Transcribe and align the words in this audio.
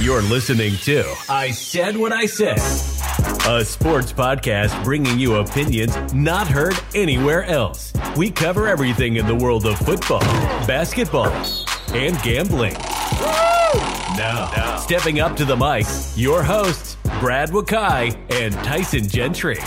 You're 0.00 0.22
listening 0.22 0.76
to 0.84 1.04
I 1.28 1.50
Said 1.50 1.94
What 1.94 2.10
I 2.10 2.24
Said, 2.24 2.56
a 3.46 3.62
sports 3.62 4.14
podcast 4.14 4.82
bringing 4.82 5.18
you 5.18 5.34
opinions 5.34 6.14
not 6.14 6.48
heard 6.48 6.74
anywhere 6.94 7.44
else. 7.44 7.92
We 8.16 8.30
cover 8.30 8.66
everything 8.66 9.16
in 9.16 9.26
the 9.26 9.34
world 9.34 9.66
of 9.66 9.76
football, 9.76 10.20
basketball, 10.66 11.30
and 11.92 12.18
gambling. 12.22 12.72
Now, 14.16 14.50
now, 14.56 14.76
stepping 14.78 15.20
up 15.20 15.36
to 15.36 15.44
the 15.44 15.56
mic, 15.56 15.84
your 16.16 16.42
hosts, 16.42 16.96
Brad 17.20 17.50
Wakai 17.50 18.16
and 18.32 18.54
Tyson 18.64 19.06
Gentry. 19.06 19.58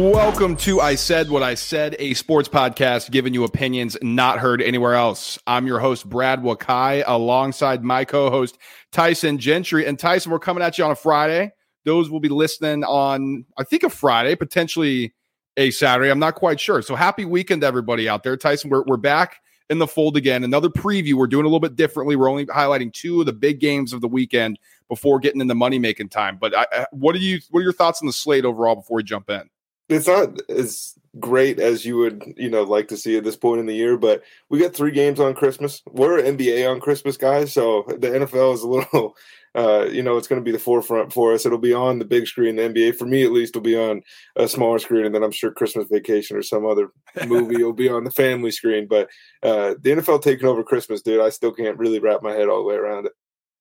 Welcome 0.00 0.56
to 0.56 0.80
I 0.80 0.94
Said 0.94 1.28
What 1.28 1.42
I 1.42 1.52
Said, 1.52 1.94
a 1.98 2.14
sports 2.14 2.48
podcast 2.48 3.10
giving 3.10 3.34
you 3.34 3.44
opinions 3.44 3.98
not 4.00 4.38
heard 4.38 4.62
anywhere 4.62 4.94
else. 4.94 5.38
I'm 5.46 5.66
your 5.66 5.78
host, 5.78 6.08
Brad 6.08 6.40
Wakai, 6.40 7.04
alongside 7.06 7.84
my 7.84 8.06
co 8.06 8.30
host, 8.30 8.56
Tyson 8.92 9.36
Gentry. 9.36 9.84
And 9.84 9.98
Tyson, 9.98 10.32
we're 10.32 10.38
coming 10.38 10.62
at 10.62 10.78
you 10.78 10.84
on 10.86 10.90
a 10.90 10.96
Friday. 10.96 11.52
Those 11.84 12.08
will 12.08 12.18
be 12.20 12.30
listening 12.30 12.82
on, 12.82 13.44
I 13.58 13.64
think, 13.64 13.82
a 13.82 13.90
Friday, 13.90 14.34
potentially 14.34 15.14
a 15.58 15.72
Saturday. 15.72 16.10
I'm 16.10 16.18
not 16.18 16.34
quite 16.34 16.58
sure. 16.58 16.80
So 16.80 16.94
happy 16.94 17.26
weekend, 17.26 17.62
everybody 17.62 18.08
out 18.08 18.22
there. 18.22 18.38
Tyson, 18.38 18.70
we're, 18.70 18.84
we're 18.86 18.96
back 18.96 19.36
in 19.70 19.78
the 19.78 19.86
fold 19.86 20.16
again. 20.16 20.44
Another 20.44 20.68
preview. 20.68 21.14
We're 21.14 21.26
doing 21.26 21.44
a 21.44 21.48
little 21.48 21.60
bit 21.60 21.76
differently. 21.76 22.16
We're 22.16 22.30
only 22.30 22.46
highlighting 22.46 22.92
two 22.92 23.20
of 23.20 23.26
the 23.26 23.32
big 23.32 23.60
games 23.60 23.92
of 23.92 24.00
the 24.00 24.08
weekend 24.08 24.58
before 24.88 25.18
getting 25.18 25.40
into 25.40 25.54
money 25.54 25.78
making 25.78 26.08
time. 26.10 26.38
But 26.40 26.56
I, 26.56 26.66
I, 26.72 26.86
what 26.92 27.14
are 27.14 27.18
you? 27.18 27.40
What 27.50 27.60
are 27.60 27.64
your 27.64 27.72
thoughts 27.72 28.00
on 28.02 28.06
the 28.06 28.12
slate 28.12 28.44
overall 28.44 28.76
before 28.76 28.96
we 28.96 29.02
jump 29.02 29.30
in? 29.30 29.48
It's 29.88 30.06
not 30.08 30.40
as 30.50 30.94
great 31.20 31.60
as 31.60 31.84
you 31.84 31.96
would, 31.96 32.34
you 32.36 32.50
know, 32.50 32.64
like 32.64 32.88
to 32.88 32.96
see 32.96 33.16
at 33.16 33.24
this 33.24 33.36
point 33.36 33.60
in 33.60 33.66
the 33.66 33.74
year. 33.74 33.96
But 33.96 34.22
we 34.48 34.58
got 34.58 34.74
three 34.74 34.90
games 34.90 35.20
on 35.20 35.34
Christmas. 35.34 35.82
We're 35.86 36.20
NBA 36.20 36.70
on 36.70 36.80
Christmas, 36.80 37.16
guys. 37.16 37.52
So 37.52 37.84
the 37.86 38.08
NFL 38.08 38.54
is 38.54 38.62
a 38.62 38.68
little 38.68 39.16
uh, 39.56 39.86
you 39.90 40.02
know, 40.02 40.18
it's 40.18 40.28
going 40.28 40.40
to 40.40 40.44
be 40.44 40.52
the 40.52 40.58
forefront 40.58 41.14
for 41.14 41.32
us. 41.32 41.46
It'll 41.46 41.56
be 41.56 41.72
on 41.72 41.98
the 41.98 42.04
big 42.04 42.26
screen. 42.26 42.56
The 42.56 42.62
NBA, 42.62 42.96
for 42.96 43.06
me 43.06 43.24
at 43.24 43.32
least, 43.32 43.54
will 43.54 43.62
be 43.62 43.76
on 43.76 44.02
a 44.36 44.46
smaller 44.46 44.78
screen, 44.78 45.06
and 45.06 45.14
then 45.14 45.22
I'm 45.22 45.32
sure 45.32 45.50
Christmas 45.50 45.88
Vacation 45.90 46.36
or 46.36 46.42
some 46.42 46.66
other 46.66 46.90
movie 47.26 47.62
will 47.62 47.72
be 47.72 47.88
on 47.88 48.04
the 48.04 48.10
family 48.10 48.50
screen. 48.50 48.86
But 48.86 49.08
uh, 49.42 49.74
the 49.80 49.92
NFL 49.92 50.22
taking 50.22 50.46
over 50.46 50.62
Christmas, 50.62 51.00
dude, 51.00 51.22
I 51.22 51.30
still 51.30 51.52
can't 51.52 51.78
really 51.78 52.00
wrap 52.00 52.22
my 52.22 52.32
head 52.32 52.50
all 52.50 52.58
the 52.58 52.68
way 52.68 52.74
around 52.74 53.06
it. 53.06 53.12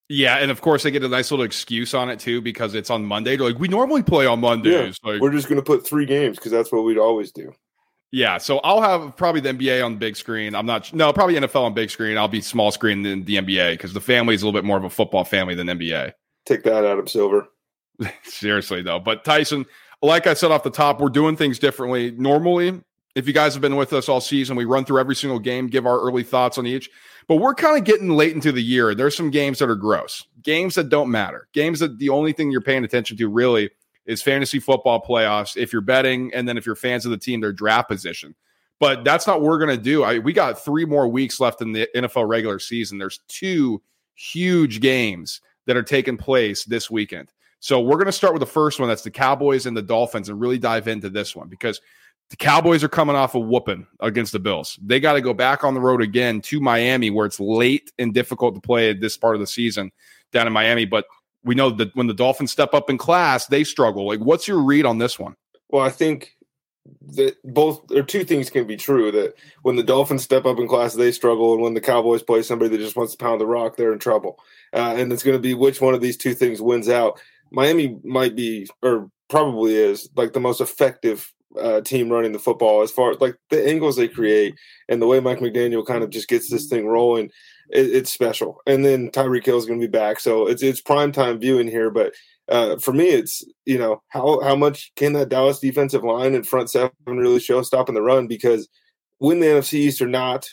Yeah, 0.08 0.38
and 0.38 0.52
of 0.52 0.62
course 0.62 0.84
they 0.84 0.92
get 0.92 1.04
a 1.04 1.08
nice 1.08 1.32
little 1.32 1.46
excuse 1.46 1.94
on 1.94 2.10
it 2.10 2.20
too 2.20 2.42
because 2.42 2.76
it's 2.76 2.90
on 2.90 3.06
Monday. 3.06 3.36
They're 3.36 3.48
like, 3.48 3.60
we 3.60 3.68
normally 3.68 4.04
play 4.04 4.26
on 4.26 4.40
Mondays. 4.40 5.00
Yeah, 5.04 5.12
like, 5.12 5.22
we're 5.22 5.32
just 5.32 5.48
going 5.48 5.58
to 5.58 5.66
put 5.66 5.86
three 5.86 6.06
games 6.06 6.38
because 6.38 6.52
that's 6.52 6.72
what 6.72 6.84
we'd 6.84 6.98
always 6.98 7.32
do. 7.32 7.52
Yeah, 8.12 8.38
so 8.38 8.60
I'll 8.60 8.82
have 8.82 9.16
probably 9.18 9.42
the 9.42 9.50
NBA 9.50 9.84
on 9.84 9.94
the 9.94 9.98
big 9.98 10.16
screen. 10.16 10.56
I'm 10.56 10.66
not 10.66 10.94
no, 10.94 11.12
probably 11.12 11.36
NFL 11.36 11.64
on 11.64 11.74
big 11.74 11.90
screen. 11.90 12.18
I'll 12.18 12.28
be 12.28 12.40
small 12.40 12.72
screen 12.72 13.02
than 13.02 13.26
the 13.26 13.38
NBA 13.38 13.74
because 13.74 13.94
the 13.94 14.02
family 14.02 14.36
is 14.36 14.42
a 14.42 14.46
little 14.46 14.58
bit 14.58 14.66
more 14.66 14.78
of 14.78 14.84
a 14.84 14.90
football 14.90 15.24
family 15.24 15.56
than 15.56 15.68
NBA. 15.68 16.14
Take 16.46 16.64
that, 16.64 16.86
Adam 16.86 17.08
Silver. 17.08 17.48
Seriously 18.24 18.84
though, 18.84 19.00
but 19.00 19.24
Tyson, 19.26 19.66
like 20.02 20.28
I 20.28 20.34
said 20.34 20.52
off 20.52 20.64
the 20.64 20.70
top, 20.70 21.00
we're 21.00 21.10
doing 21.10 21.36
things 21.36 21.58
differently. 21.58 22.12
Normally, 22.12 22.80
if 23.16 23.28
you 23.28 23.34
guys 23.34 23.54
have 23.54 23.62
been 23.62 23.76
with 23.76 23.94
us 23.94 24.08
all 24.08 24.22
season, 24.22 24.56
we 24.56 24.66
run 24.66 24.86
through 24.86 25.00
every 25.00 25.16
single 25.16 25.40
game, 25.40 25.68
give 25.68 25.86
our 25.86 26.00
early 26.00 26.24
thoughts 26.24 26.58
on 26.58 26.68
each. 26.68 26.90
But 27.28 27.38
we're 27.38 27.56
kind 27.56 27.78
of 27.78 27.84
getting 27.84 28.10
late 28.10 28.36
into 28.36 28.52
the 28.52 28.62
year. 28.62 28.94
There's 28.94 29.16
some 29.16 29.32
games 29.32 29.60
that 29.60 29.70
are 29.70 29.76
gross, 29.76 30.26
games 30.44 30.76
that 30.76 30.90
don't 30.90 31.10
matter, 31.10 31.48
games 31.54 31.80
that 31.80 31.98
the 31.98 32.10
only 32.10 32.34
thing 32.34 32.52
you're 32.52 32.62
paying 32.62 32.84
attention 32.84 33.18
to 33.18 33.30
really 33.30 33.72
is 34.06 34.22
fantasy 34.22 34.60
football 34.60 35.02
playoffs. 35.02 35.58
If 35.58 35.74
you're 35.74 35.82
betting, 35.82 36.32
and 36.34 36.48
then 36.48 36.58
if 36.58 36.66
you're 36.66 36.76
fans 36.76 37.06
of 37.06 37.12
the 37.12 37.18
team, 37.18 37.42
their 37.42 37.54
draft 37.54 37.90
position. 37.90 38.36
But 38.80 39.04
that's 39.04 39.26
not 39.26 39.42
what 39.42 39.50
we're 39.50 39.58
going 39.58 39.76
to 39.76 39.84
do. 39.84 40.04
I, 40.04 40.20
we 40.20 40.34
got 40.34 40.64
three 40.64 40.86
more 40.86 41.08
weeks 41.08 41.40
left 41.40 41.62
in 41.62 41.72
the 41.72 41.88
NFL 41.96 42.28
regular 42.28 42.60
season. 42.60 42.98
There's 42.98 43.22
two 43.28 43.82
huge 44.16 44.82
games 44.82 45.42
that 45.66 45.78
are 45.78 45.84
taking 45.84 46.18
place 46.18 46.66
this 46.66 46.92
weekend. 46.92 47.32
So 47.60 47.80
we're 47.82 47.96
going 47.96 48.06
to 48.06 48.12
start 48.12 48.34
with 48.34 48.42
the 48.42 48.46
first 48.46 48.80
one. 48.80 48.90
That's 48.90 49.02
the 49.02 49.12
Cowboys 49.12 49.66
and 49.66 49.76
the 49.76 49.82
Dolphins, 49.82 50.30
and 50.30 50.40
really 50.40 50.60
dive 50.60 50.88
into 50.88 51.10
this 51.10 51.36
one 51.36 51.48
because 51.48 51.82
the 52.30 52.36
Cowboys 52.36 52.84
are 52.84 52.90
coming 52.90 53.16
off 53.16 53.36
a 53.36 53.40
whooping 53.40 53.86
against 54.00 54.32
the 54.32 54.40
Bills. 54.40 54.80
They 54.84 55.00
got 55.00 55.14
to 55.14 55.22
go 55.22 55.34
back 55.34 55.64
on 55.64 55.74
the 55.74 55.82
road 55.82 56.02
again 56.02 56.42
to 56.42 56.60
Miami, 56.60 57.10
where 57.10 57.26
it's 57.26 57.40
late 57.40 57.92
and 58.00 58.14
difficult 58.14 58.56
to 58.56 58.62
play 58.62 58.90
at 58.90 59.00
this 59.00 59.16
part 59.16 59.36
of 59.36 59.42
the 59.42 59.48
season 59.48 59.92
down 60.32 60.48
in 60.48 60.54
Miami. 60.54 60.86
But 60.86 61.06
we 61.44 61.56
know 61.56 61.70
that 61.70 61.96
when 61.96 62.08
the 62.08 62.14
Dolphins 62.14 62.52
step 62.52 62.74
up 62.74 62.90
in 62.90 62.98
class, 62.98 63.46
they 63.46 63.64
struggle. 63.64 64.08
Like, 64.08 64.20
what's 64.20 64.48
your 64.48 64.60
read 64.60 64.86
on 64.86 64.98
this 64.98 65.20
one? 65.20 65.36
Well, 65.70 65.84
I 65.84 65.90
think 65.90 66.36
that 67.16 67.36
both 67.44 67.92
or 67.92 68.04
two 68.04 68.24
things 68.24 68.50
can 68.50 68.66
be 68.66 68.78
true 68.78 69.12
that 69.12 69.36
when 69.62 69.76
the 69.76 69.84
Dolphins 69.84 70.24
step 70.24 70.46
up 70.46 70.60
in 70.60 70.68
class, 70.68 70.94
they 70.94 71.12
struggle, 71.12 71.54
and 71.54 71.62
when 71.62 71.74
the 71.74 71.82
Cowboys 71.82 72.24
play 72.24 72.42
somebody 72.42 72.70
that 72.70 72.84
just 72.84 72.96
wants 72.96 73.14
to 73.14 73.18
pound 73.18 73.40
the 73.40 73.46
rock, 73.46 73.76
they're 73.76 73.94
in 73.94 74.00
trouble. 74.00 74.40
Uh, 74.74 74.96
and 74.98 75.12
it's 75.14 75.24
going 75.24 75.38
to 75.38 75.42
be 75.42 75.54
which 75.54 75.82
one 75.82 75.94
of 75.94 76.02
these 76.02 76.18
two 76.18 76.34
things 76.34 76.62
wins 76.62 76.90
out. 76.90 77.20
Miami 77.52 78.00
might 78.04 78.36
be, 78.36 78.68
or 78.82 79.10
probably 79.30 79.76
is, 79.76 80.10
like 80.16 80.34
the 80.34 80.40
most 80.40 80.62
effective 80.62 81.32
uh, 81.60 81.82
team 81.82 82.10
running 82.10 82.32
the 82.32 82.40
football 82.40 82.82
as 82.82 82.92
far 82.92 83.16
like 83.16 83.36
the 83.50 83.68
angles 83.68 83.96
they 83.96 84.08
create 84.08 84.56
and 84.90 85.02
the 85.02 85.08
way 85.08 85.20
Mike 85.20 85.40
McDaniel 85.40 85.86
kind 85.86 86.04
of 86.04 86.10
just 86.10 86.28
gets 86.28 86.50
this 86.50 86.68
thing 86.68 86.88
rolling. 86.88 87.26
It, 87.70 87.96
it's 87.96 88.12
special. 88.12 88.58
And 88.68 88.84
then 88.84 89.10
Tyreek 89.10 89.46
Hill 89.46 89.58
is 89.58 89.66
going 89.66 89.80
to 89.80 89.88
be 89.88 89.92
back, 89.92 90.20
so 90.20 90.48
it's 90.48 90.64
it's 90.64 90.82
prime 90.82 91.12
time 91.12 91.40
viewing 91.40 91.68
here, 91.68 91.90
but 91.90 92.14
uh, 92.48 92.78
for 92.78 92.94
me, 92.94 93.08
it's 93.08 93.44
you 93.66 93.78
know 93.78 94.02
how 94.10 94.40
how 94.42 94.56
much 94.56 94.92
can 94.96 95.14
that 95.14 95.30
Dallas 95.30 95.60
defensive 95.60 96.04
line 96.04 96.36
and 96.36 96.48
front 96.48 96.70
seven 96.70 96.92
really 97.06 97.40
show 97.40 97.62
stopping 97.62 97.96
the 97.96 98.02
run? 98.02 98.28
Because 98.28 98.68
win 99.20 99.40
the 99.40 99.48
NFC 99.48 99.74
East 99.76 100.02
or 100.02 100.08
not, 100.08 100.48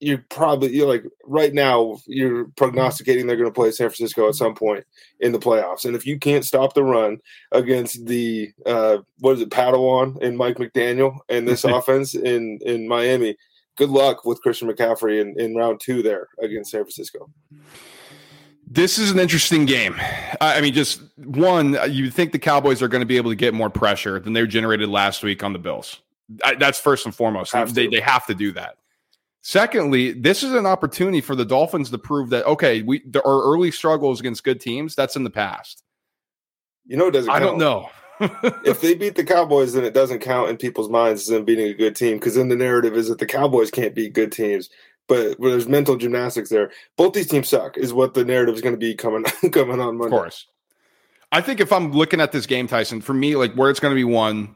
you're 0.00 0.24
probably 0.28 0.74
you're 0.74 0.88
like 0.88 1.04
right 1.24 1.52
now 1.52 1.98
you're 2.06 2.46
prognosticating 2.56 3.26
they're 3.26 3.36
going 3.36 3.48
to 3.48 3.54
play 3.54 3.70
San 3.70 3.88
Francisco 3.88 4.28
at 4.28 4.34
some 4.34 4.54
point 4.54 4.84
in 5.20 5.32
the 5.32 5.38
playoffs, 5.38 5.84
and 5.84 5.96
if 5.96 6.06
you 6.06 6.18
can't 6.18 6.44
stop 6.44 6.74
the 6.74 6.84
run 6.84 7.18
against 7.52 8.06
the 8.06 8.50
uh, 8.66 8.98
what 9.18 9.36
is 9.36 9.40
it 9.40 9.50
Padawan 9.50 10.22
and 10.22 10.36
Mike 10.36 10.56
McDaniel 10.56 11.18
and 11.28 11.46
this 11.46 11.64
offense 11.64 12.14
in 12.14 12.58
in 12.62 12.86
Miami, 12.86 13.36
good 13.76 13.90
luck 13.90 14.24
with 14.24 14.40
Christian 14.42 14.68
McCaffrey 14.70 15.20
in, 15.20 15.38
in 15.40 15.56
round 15.56 15.80
two 15.80 16.02
there 16.02 16.28
against 16.40 16.70
San 16.70 16.82
Francisco. 16.82 17.30
This 18.70 18.98
is 18.98 19.10
an 19.10 19.18
interesting 19.18 19.64
game. 19.64 19.96
I 20.42 20.60
mean, 20.60 20.74
just 20.74 21.00
one, 21.16 21.78
you 21.90 22.10
think 22.10 22.32
the 22.32 22.38
Cowboys 22.38 22.82
are 22.82 22.88
going 22.88 23.00
to 23.00 23.06
be 23.06 23.16
able 23.16 23.30
to 23.30 23.36
get 23.36 23.54
more 23.54 23.70
pressure 23.70 24.20
than 24.20 24.34
they 24.34 24.46
generated 24.46 24.90
last 24.90 25.22
week 25.22 25.42
on 25.42 25.54
the 25.54 25.58
Bills. 25.58 26.00
That's 26.58 26.78
first 26.78 27.06
and 27.06 27.14
foremost. 27.14 27.54
They, 27.74 27.86
they 27.86 28.00
have 28.00 28.26
to 28.26 28.34
do 28.34 28.52
that. 28.52 28.76
Secondly, 29.42 30.12
this 30.12 30.42
is 30.42 30.52
an 30.52 30.66
opportunity 30.66 31.20
for 31.20 31.34
the 31.34 31.44
Dolphins 31.44 31.90
to 31.90 31.98
prove 31.98 32.30
that 32.30 32.44
okay, 32.46 32.82
we 32.82 33.02
there 33.06 33.26
are 33.26 33.42
early 33.42 33.70
struggles 33.70 34.20
against 34.20 34.44
good 34.44 34.60
teams. 34.60 34.94
That's 34.94 35.16
in 35.16 35.24
the 35.24 35.30
past. 35.30 35.82
You 36.86 36.96
know, 36.96 37.08
it 37.08 37.12
doesn't. 37.12 37.30
I 37.30 37.38
don't 37.38 37.58
know. 37.58 37.90
if 38.20 38.80
they 38.82 38.94
beat 38.94 39.14
the 39.14 39.24
Cowboys, 39.24 39.74
then 39.74 39.84
it 39.84 39.94
doesn't 39.94 40.20
count 40.20 40.50
in 40.50 40.56
people's 40.56 40.88
minds 40.88 41.22
as 41.22 41.26
them 41.28 41.44
beating 41.44 41.68
a 41.68 41.74
good 41.74 41.94
team 41.94 42.18
because 42.18 42.34
then 42.34 42.48
the 42.48 42.56
narrative 42.56 42.96
is 42.96 43.08
that 43.08 43.18
the 43.18 43.26
Cowboys 43.26 43.70
can't 43.70 43.94
beat 43.94 44.12
good 44.12 44.32
teams 44.32 44.70
but 45.08 45.40
there's 45.40 45.66
mental 45.66 45.96
gymnastics 45.96 46.50
there. 46.50 46.70
Both 46.96 47.14
these 47.14 47.26
teams 47.26 47.48
suck, 47.48 47.76
is 47.76 47.92
what 47.92 48.14
the 48.14 48.24
narrative 48.24 48.54
is 48.54 48.60
going 48.60 48.74
to 48.74 48.78
be 48.78 48.94
coming 48.94 49.24
coming 49.50 49.80
on 49.80 49.96
Monday. 49.96 50.14
Of 50.14 50.22
course, 50.22 50.46
I 51.32 51.40
think 51.40 51.60
if 51.60 51.72
I'm 51.72 51.92
looking 51.92 52.20
at 52.20 52.30
this 52.30 52.46
game, 52.46 52.68
Tyson, 52.68 53.00
for 53.00 53.14
me, 53.14 53.34
like 53.34 53.54
where 53.54 53.70
it's 53.70 53.80
going 53.80 53.92
to 53.92 53.96
be 53.96 54.04
won 54.04 54.54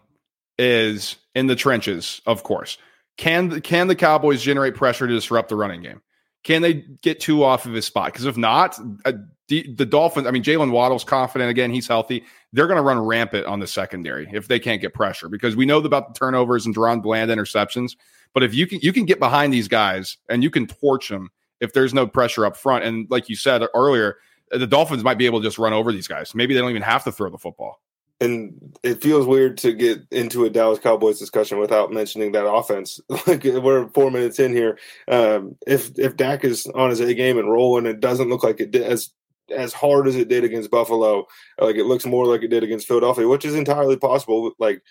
is 0.59 1.17
in 1.35 1.47
the 1.49 1.57
trenches. 1.57 2.21
Of 2.27 2.45
course, 2.45 2.79
can 3.17 3.61
can 3.61 3.89
the 3.89 3.95
Cowboys 3.95 4.43
generate 4.43 4.75
pressure 4.75 5.07
to 5.07 5.13
disrupt 5.13 5.49
the 5.49 5.57
running 5.57 5.83
game? 5.83 6.01
Can 6.45 6.63
they 6.63 6.85
get 7.03 7.21
Tua 7.21 7.45
off 7.45 7.67
of 7.67 7.73
his 7.73 7.87
spot? 7.87 8.13
Because 8.13 8.25
if 8.25 8.37
not, 8.37 8.79
uh, 9.05 9.13
the, 9.49 9.73
the 9.75 9.87
Dolphins. 9.87 10.27
I 10.27 10.31
mean, 10.31 10.43
Jaylen 10.43 10.71
Waddle's 10.71 11.05
confident 11.05 11.51
again; 11.51 11.71
he's 11.71 11.87
healthy. 11.87 12.25
They're 12.53 12.67
going 12.67 12.79
to 12.79 12.83
run 12.83 12.99
rampant 12.99 13.47
on 13.47 13.61
the 13.61 13.67
secondary 13.67 14.29
if 14.33 14.49
they 14.49 14.59
can't 14.59 14.81
get 14.81 14.95
pressure 14.95 15.29
because 15.29 15.57
we 15.57 15.67
know 15.67 15.79
about 15.79 16.15
the 16.15 16.19
turnovers 16.19 16.67
and 16.67 16.75
DaRon 16.75 17.03
Bland 17.03 17.31
interceptions. 17.31 17.97
But 18.35 18.43
if 18.43 18.55
you 18.55 18.67
can 18.67 18.81
you 18.81 18.93
can 18.93 19.05
get 19.05 19.19
behind 19.19 19.53
these 19.53 19.69
guys 19.69 20.17
and 20.29 20.43
you 20.43 20.51
can 20.51 20.67
torch 20.67 21.09
them 21.09 21.31
if 21.61 21.73
there's 21.73 21.95
no 21.95 22.07
pressure 22.07 22.47
up 22.47 22.57
front, 22.57 22.85
and 22.85 23.07
like 23.11 23.29
you 23.29 23.37
said 23.37 23.63
earlier, 23.75 24.17
the 24.51 24.67
Dolphins 24.67 25.05
might 25.05 25.19
be 25.19 25.27
able 25.27 25.41
to 25.41 25.47
just 25.47 25.59
run 25.59 25.73
over 25.73 25.93
these 25.93 26.09
guys. 26.09 26.35
Maybe 26.35 26.55
they 26.55 26.61
don't 26.61 26.71
even 26.71 26.83
have 26.83 27.05
to 27.05 27.13
throw 27.13 27.31
the 27.31 27.39
football. 27.39 27.81
And 28.23 28.77
it 28.83 29.03
feels 29.03 29.27
weird 29.27 29.59
to 29.59 29.73
get 29.73 30.03
into 30.11 30.45
a 30.45 30.51
Dallas 30.51 30.79
Cowboys 30.79 31.19
discussion 31.19 31.59
without 31.59 31.93
mentioning 31.93 32.33
that 32.33 32.51
offense. 32.51 33.01
like 33.27 33.43
we're 33.45 33.89
four 33.89 34.11
minutes 34.11 34.39
in 34.39 34.53
here. 34.53 34.79
Um, 35.09 35.57
if 35.67 35.99
if 35.99 36.17
Dak 36.17 36.45
is 36.45 36.67
on 36.67 36.91
his 36.91 37.01
A 37.01 37.15
game 37.15 37.39
and 37.39 37.51
rolling, 37.51 37.87
it 37.87 38.01
doesn't 38.01 38.29
look 38.29 38.45
like 38.45 38.61
it 38.61 38.71
did 38.71 38.83
as 38.83 39.11
as 39.55 39.73
hard 39.73 40.07
as 40.07 40.17
it 40.17 40.29
did 40.29 40.45
against 40.45 40.71
Buffalo. 40.71 41.27
Like 41.59 41.77
it 41.77 41.85
looks 41.85 42.07
more 42.07 42.27
like 42.27 42.43
it 42.43 42.49
did 42.49 42.63
against 42.63 42.87
Philadelphia, 42.87 43.29
which 43.29 43.45
is 43.45 43.55
entirely 43.55 43.97
possible. 43.97 44.53
Like 44.59 44.83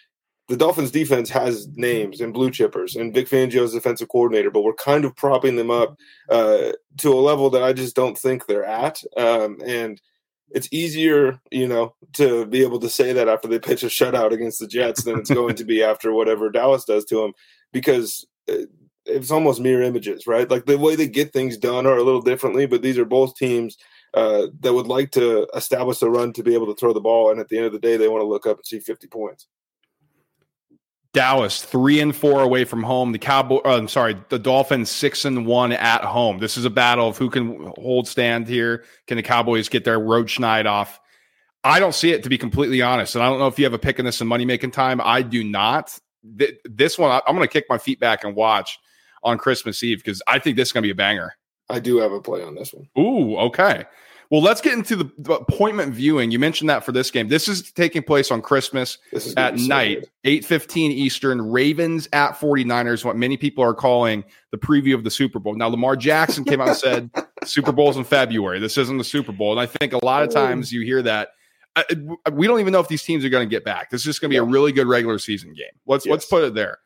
the 0.48 0.58
Dolphins 0.58 0.92
defense 0.92 1.30
has 1.30 1.68
names 1.76 2.20
and 2.20 2.34
blue 2.34 2.52
chippers 2.52 3.00
and 3.00 3.14
Vic 3.14 3.30
Fangio's 3.30 3.74
defensive 3.74 4.10
coordinator, 4.10 4.52
but 4.52 4.64
we're 4.64 4.74
kind 4.74 5.06
of 5.06 5.16
propping 5.16 5.56
them 5.56 5.72
up 5.72 5.96
uh, 6.30 6.74
to 6.98 7.14
a 7.14 7.16
level 7.16 7.50
that 7.52 7.64
I 7.64 7.72
just 7.72 7.96
don't 7.96 8.18
think 8.18 8.46
they're 8.46 8.66
at. 8.66 9.02
Um, 9.16 9.60
and 9.66 10.02
it's 10.54 10.68
easier, 10.72 11.40
you 11.52 11.68
know, 11.68 11.96
to 12.14 12.46
be 12.46 12.62
able 12.62 12.80
to 12.80 12.90
say 12.90 13.14
that 13.14 13.28
after 13.28 13.48
they 13.48 13.60
pitch 13.60 13.84
a 13.84 13.88
shutout 13.88 14.32
against 14.32 14.60
the 14.60 14.68
Jets 14.68 15.04
than 15.04 15.20
it's 15.20 15.30
going 15.30 15.56
to 15.56 15.66
be 15.66 15.84
after 15.84 16.12
whatever 16.14 16.50
Dallas 16.50 16.86
does 16.86 17.06
to 17.06 17.16
them 17.16 17.34
because 17.72 18.26
uh, 18.50 18.66
it's 19.06 19.32
almost 19.32 19.62
mirror 19.62 19.82
images, 19.82 20.28
right? 20.28 20.50
Like 20.50 20.66
the 20.66 20.78
way 20.78 20.96
they 20.96 21.08
get 21.08 21.34
things 21.34 21.58
done 21.58 21.86
are 21.86 21.98
a 21.98 22.04
little 22.04 22.22
differently, 22.22 22.66
but 22.66 22.82
these 22.82 22.98
are 22.98 23.06
both 23.06 23.36
teams 23.36 23.78
uh, 24.14 24.48
that 24.60 24.74
would 24.74 24.88
like 24.88 25.12
to 25.12 25.48
establish 25.56 26.02
a 26.02 26.10
run 26.10 26.34
to 26.34 26.44
be 26.44 26.54
able 26.54 26.68
to 26.68 26.76
throw 26.76 26.94
the 26.94 27.00
ball, 27.00 27.32
and 27.32 27.40
at 27.40 27.48
the 27.48 27.58
end 27.58 27.66
of 27.66 27.72
the 27.72 27.80
day, 27.80 27.98
they 27.98 28.08
want 28.08 28.22
to 28.22 28.28
look 28.28 28.46
up 28.46 28.58
and 28.58 28.66
see 28.66 28.80
50 28.80 29.08
points. 29.08 29.48
Dallas 31.14 31.62
three 31.64 32.00
and 32.00 32.16
four 32.16 32.42
away 32.42 32.64
from 32.64 32.84
home. 32.84 33.12
The 33.12 33.20
Cowboy, 33.20 33.58
uh, 33.66 33.78
I'm 33.78 33.88
sorry, 33.88 34.16
the 34.30 34.40
Dolphins 34.40 34.90
six 34.90 35.26
and 35.26 35.46
one 35.46 35.74
at 35.74 36.04
home. 36.04 36.40
This 36.40 36.56
is 36.56 36.64
a 36.64 36.70
battle 36.70 37.10
of 37.10 37.18
who 37.18 37.30
can 37.30 37.74
hold 37.78 38.08
stand 38.08 38.48
here. 38.48 38.86
Can 39.08 39.18
the 39.18 39.24
Cowboys 39.24 39.68
get 39.68 39.84
their 39.84 40.00
road 40.00 40.28
schneid 40.28 40.66
off? 40.66 41.00
I 41.64 41.80
don't 41.80 41.94
see 41.94 42.12
it 42.12 42.24
to 42.24 42.30
be 42.30 42.38
completely 42.38 42.82
honest, 42.82 43.16
and 43.16 43.24
I 43.24 43.30
don't 43.30 43.40
know 43.40 43.48
if 43.48 43.60
you 43.60 43.66
have 43.66 43.74
a 43.74 43.80
pick 43.80 44.00
in 44.00 44.06
this 44.06 44.22
in 44.22 44.28
money 44.28 44.46
making 44.46 44.72
time. 44.72 45.02
I 45.04 45.22
do 45.22 45.44
not. 45.44 46.00
This 46.66 46.98
one, 46.98 47.22
I'm 47.28 47.36
going 47.36 47.48
to 47.48 47.52
kick 47.52 47.66
my 47.70 47.78
feet 47.78 48.00
back 48.00 48.24
and 48.24 48.36
watch 48.36 48.80
on 49.24 49.38
Christmas 49.38 49.84
Eve 49.84 49.98
because 49.98 50.22
I 50.28 50.40
think 50.40 50.56
this 50.56 50.70
is 50.70 50.72
going 50.72 50.84
to 50.84 50.88
be 50.88 50.92
a 50.92 50.96
banger. 50.96 51.36
I 51.70 51.80
do 51.80 51.98
have 51.98 52.12
a 52.12 52.22
play 52.22 52.42
on 52.42 52.56
this 52.56 52.74
one. 52.74 52.88
Ooh, 52.98 53.38
okay. 53.38 53.86
Well, 54.32 54.42
let's 54.42 54.62
get 54.62 54.74
into 54.74 54.96
the 54.96 55.34
appointment 55.34 55.94
viewing. 55.94 56.32
You 56.32 56.40
mentioned 56.40 56.70
that 56.70 56.86
for 56.86 56.94
this 56.94 57.12
game. 57.12 57.28
This 57.28 57.50
is 57.50 57.70
taking 57.74 58.02
place 58.02 58.32
on 58.32 58.42
Christmas 58.42 58.98
at 59.36 59.58
night, 59.58 60.08
8:15 60.24 60.92
Eastern. 60.92 61.42
Ravens 61.42 62.08
at 62.14 62.40
49ers, 62.40 63.04
what 63.04 63.18
many 63.18 63.36
people 63.36 63.62
are 63.62 63.74
calling 63.74 64.24
the 64.52 64.58
preview 64.58 64.96
of 64.96 65.04
the 65.04 65.12
Super 65.12 65.38
Bowl. 65.38 65.54
Now, 65.56 65.68
Lamar 65.68 65.98
Jackson 65.98 66.46
came 66.46 66.62
out 66.62 66.70
and 66.70 66.78
said 66.78 67.10
Super 67.44 67.74
Bowl's 67.74 67.98
in 67.98 68.06
February. 68.06 68.60
This 68.60 68.78
isn't 68.78 68.98
the 68.98 69.04
Super 69.04 69.34
Bowl. 69.34 69.52
And 69.52 69.60
I 69.60 69.66
think 69.66 69.92
a 69.92 70.04
lot 70.04 70.24
of 70.24 70.30
times 70.30 70.72
you 70.72 70.80
hear 70.82 71.02
that. 71.02 71.32
we 72.32 72.48
don't 72.48 72.62
even 72.62 72.72
know 72.72 72.80
if 72.80 72.88
these 72.88 73.04
teams 73.04 73.26
are 73.26 73.30
going 73.30 73.48
to 73.48 73.54
get 73.54 73.66
back. 73.66 73.90
This 73.90 74.06
is 74.08 74.18
going 74.18 74.30
to 74.30 74.34
be 74.34 74.38
a 74.38 74.44
really 74.44 74.72
good 74.72 74.88
regular 74.88 75.20
season 75.20 75.54
game. 75.54 75.74
Let's 75.86 76.06
yes. 76.06 76.12
let's 76.12 76.26
put 76.26 76.46
it 76.46 76.54
there. 76.54 76.78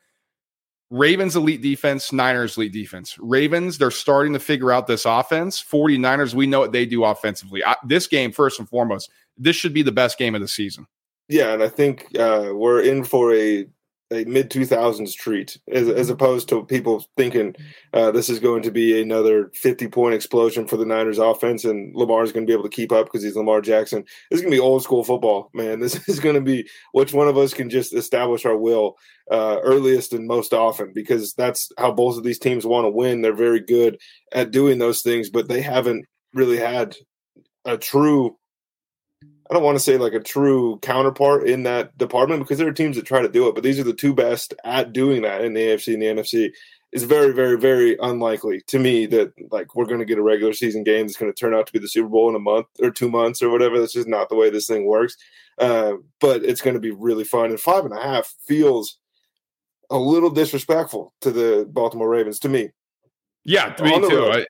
Ravens 0.92 1.36
elite 1.36 1.62
defense, 1.62 2.14
Niners 2.14 2.58
elite 2.58 2.72
defense. 2.72 3.16
Ravens, 3.20 3.78
they're 3.78 3.92
starting 3.92 4.34
to 4.34 4.40
figure 4.40 4.72
out 4.72 4.88
this 4.88 5.06
offense. 5.06 5.64
49ers, 5.64 6.34
we 6.34 6.46
know 6.46 6.60
what 6.60 6.72
they 6.72 6.86
do 6.86 7.04
offensively. 7.04 7.64
I, 7.64 7.76
this 7.84 8.08
game, 8.08 8.32
first 8.32 8.60
and 8.60 8.70
foremost, 8.70 9.10
this 9.38 9.56
should 9.56 9.74
be 9.74 9.82
the 9.82 9.92
best 9.92 10.18
game 10.18 10.36
of 10.36 10.42
the 10.42 10.48
season. 10.48 10.86
Yeah, 11.28 11.54
and 11.54 11.64
I 11.64 11.70
think 11.70 12.08
uh, 12.20 12.52
we're 12.54 12.82
in 12.82 13.04
for 13.04 13.34
a 13.34 13.66
a 14.12 14.24
mid 14.25 14.52
2000s 14.52 15.16
treat 15.16 15.57
as, 15.72 15.90
as 15.90 16.10
opposed 16.10 16.48
to 16.50 16.63
people 16.66 17.04
thinking 17.18 17.56
uh, 17.94 18.12
this 18.12 18.30
is 18.30 18.40
going 18.40 18.62
to 18.62 18.72
be 18.72 19.02
another 19.02 19.52
50 19.56 19.88
point 19.88 20.13
explosion 20.13 20.68
for 20.68 20.78
the 20.78 20.86
Niners 20.86 21.18
offense 21.18 21.66
and 21.66 21.96
Lamar 21.96 22.24
is 22.24 22.31
going 22.31 22.46
to 22.46 22.50
be 22.50 22.54
able 22.54 22.69
to 22.69 22.75
keep 22.75 22.92
up 22.92 23.07
because 23.07 23.24
he's 23.24 23.36
Lamar 23.36 23.62
Jackson. 23.62 24.04
This 24.30 24.38
is 24.38 24.42
going 24.42 24.52
to 24.52 24.57
be 24.57 24.62
old 24.62 24.84
school 24.84 25.04
football, 25.04 25.50
man. 25.54 25.80
This 25.86 26.10
is 26.10 26.19
going 26.19 26.36
to 26.36 26.42
be 26.42 26.68
which 26.94 27.13
one 27.13 27.28
of 27.28 27.38
us 27.38 27.54
can 27.54 27.69
just 27.69 27.94
establish 27.94 28.44
our 28.46 28.57
will 28.57 28.98
uh, 29.30 29.60
earliest 29.62 30.13
and 30.13 30.28
most 30.28 30.51
often 30.51 30.94
because 30.94 31.34
that's 31.34 31.72
how 31.78 31.92
both 31.92 32.18
of 32.18 32.24
these 32.24 32.40
teams 32.40 32.66
want 32.66 32.86
to 32.86 32.90
win. 32.90 33.22
They're 33.22 33.34
very 33.34 33.60
good 33.60 34.00
at 34.31 34.51
doing 34.51 34.80
those 34.80 35.04
things, 35.04 35.30
but 35.30 35.48
they 35.48 35.62
haven't 35.62 36.06
really 36.34 36.58
had 36.58 36.96
a 37.66 37.78
true 37.78 38.38
I 39.50 39.54
don't 39.54 39.64
want 39.64 39.76
to 39.76 39.84
say 39.84 39.98
like 39.98 40.14
a 40.14 40.20
true 40.20 40.80
counterpart 40.82 41.48
in 41.48 41.64
that 41.64 41.98
department 41.98 42.42
because 42.42 42.58
there 42.58 42.68
are 42.68 42.74
teams 42.74 42.96
that 42.96 43.06
try 43.06 43.22
to 43.22 43.30
do 43.30 43.48
it, 43.48 43.54
but 43.54 43.64
these 43.64 43.80
are 43.80 43.84
the 43.84 43.94
two 43.94 44.14
best 44.14 44.54
at 44.64 44.92
doing 44.92 45.22
that 45.22 45.42
in 45.42 45.54
the 45.54 45.62
AFC 45.62 45.94
and 45.94 46.02
the 46.02 46.24
NFC. 46.24 46.52
It's 46.92 47.04
very, 47.04 47.34
very, 47.34 47.58
very 47.58 47.98
unlikely 48.02 48.62
to 48.68 48.80
me 48.80 49.06
that 49.08 49.34
like 49.52 49.76
we're 49.76 49.86
going 49.86 50.00
to 50.00 50.06
get 50.06 50.18
a 50.18 50.24
regular 50.24 50.54
season 50.54 50.84
game 50.84 51.06
that's 51.06 51.18
going 51.18 51.32
to 51.32 51.38
turn 51.38 51.54
out 51.54 51.68
to 51.68 51.74
be 51.74 51.80
the 51.80 51.88
Super 51.88 52.08
Bowl 52.08 52.30
in 52.30 52.36
a 52.36 52.40
month 52.40 52.68
or 52.82 52.90
two 52.90 53.10
months 53.10 53.44
or 53.44 53.50
whatever. 53.50 53.80
That's 53.80 53.94
just 53.94 54.08
not 54.08 54.30
the 54.30 54.36
way 54.36 54.50
this 54.50 54.68
thing 54.68 54.86
works. 54.86 55.16
Uh, 55.60 55.94
but 56.20 56.44
it's 56.44 56.62
going 56.62 56.74
to 56.74 56.80
be 56.80 56.92
really 56.92 57.24
fun. 57.24 57.50
And 57.50 57.60
five 57.60 57.86
and 57.86 57.94
a 57.94 58.02
half 58.02 58.34
feels 58.48 58.98
a 59.90 59.98
little 59.98 60.30
disrespectful 60.30 61.14
to 61.22 61.32
the 61.32 61.68
Baltimore 61.70 62.10
Ravens 62.10 62.40
to 62.40 62.50
me. 62.50 62.72
Yeah, 63.44 63.74
to 63.74 63.84
me 63.84 64.10
too. 64.10 64.32
I, 64.32 64.46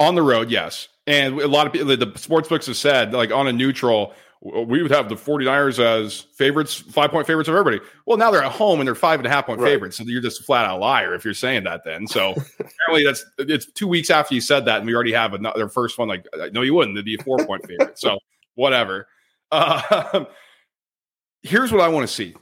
on 0.00 0.14
the 0.14 0.22
road, 0.22 0.50
yes. 0.50 0.88
And 1.06 1.40
a 1.40 1.48
lot 1.48 1.66
of 1.66 1.72
people, 1.72 1.96
the 1.96 2.12
sports 2.16 2.48
books 2.48 2.66
have 2.66 2.76
said, 2.76 3.12
like 3.12 3.30
on 3.30 3.46
a 3.46 3.52
neutral, 3.52 4.14
we 4.44 4.82
would 4.82 4.90
have 4.90 5.08
the 5.08 5.14
49ers 5.14 5.78
as 5.78 6.20
favorites, 6.34 6.74
five 6.74 7.10
point 7.10 7.28
favorites 7.28 7.48
of 7.48 7.54
everybody. 7.54 7.80
Well, 8.06 8.18
now 8.18 8.32
they're 8.32 8.42
at 8.42 8.50
home 8.50 8.80
and 8.80 8.86
they're 8.86 8.96
five 8.96 9.20
and 9.20 9.26
a 9.26 9.30
half 9.30 9.46
point 9.46 9.60
right. 9.60 9.70
favorites. 9.70 9.98
So 9.98 10.04
you're 10.04 10.20
just 10.20 10.40
a 10.40 10.42
flat 10.42 10.66
out 10.66 10.80
liar 10.80 11.14
if 11.14 11.24
you're 11.24 11.32
saying 11.32 11.62
that 11.64 11.84
then. 11.84 12.08
So 12.08 12.32
apparently 12.58 13.04
that's 13.04 13.24
it's 13.38 13.66
two 13.66 13.86
weeks 13.86 14.10
after 14.10 14.34
you 14.34 14.40
said 14.40 14.64
that, 14.64 14.78
and 14.78 14.86
we 14.86 14.94
already 14.94 15.12
have 15.12 15.34
another 15.34 15.68
first 15.68 15.96
one. 15.96 16.08
Like, 16.08 16.26
no, 16.52 16.62
you 16.62 16.74
wouldn't. 16.74 16.96
They'd 16.96 17.04
be 17.04 17.14
a 17.14 17.22
four 17.22 17.38
point 17.46 17.64
favorite. 17.66 17.98
So 17.98 18.18
whatever. 18.56 19.06
Uh, 19.52 20.24
here's 21.42 21.70
what 21.70 21.80
I 21.80 21.88
want 21.88 22.08
to 22.08 22.12
see. 22.12 22.34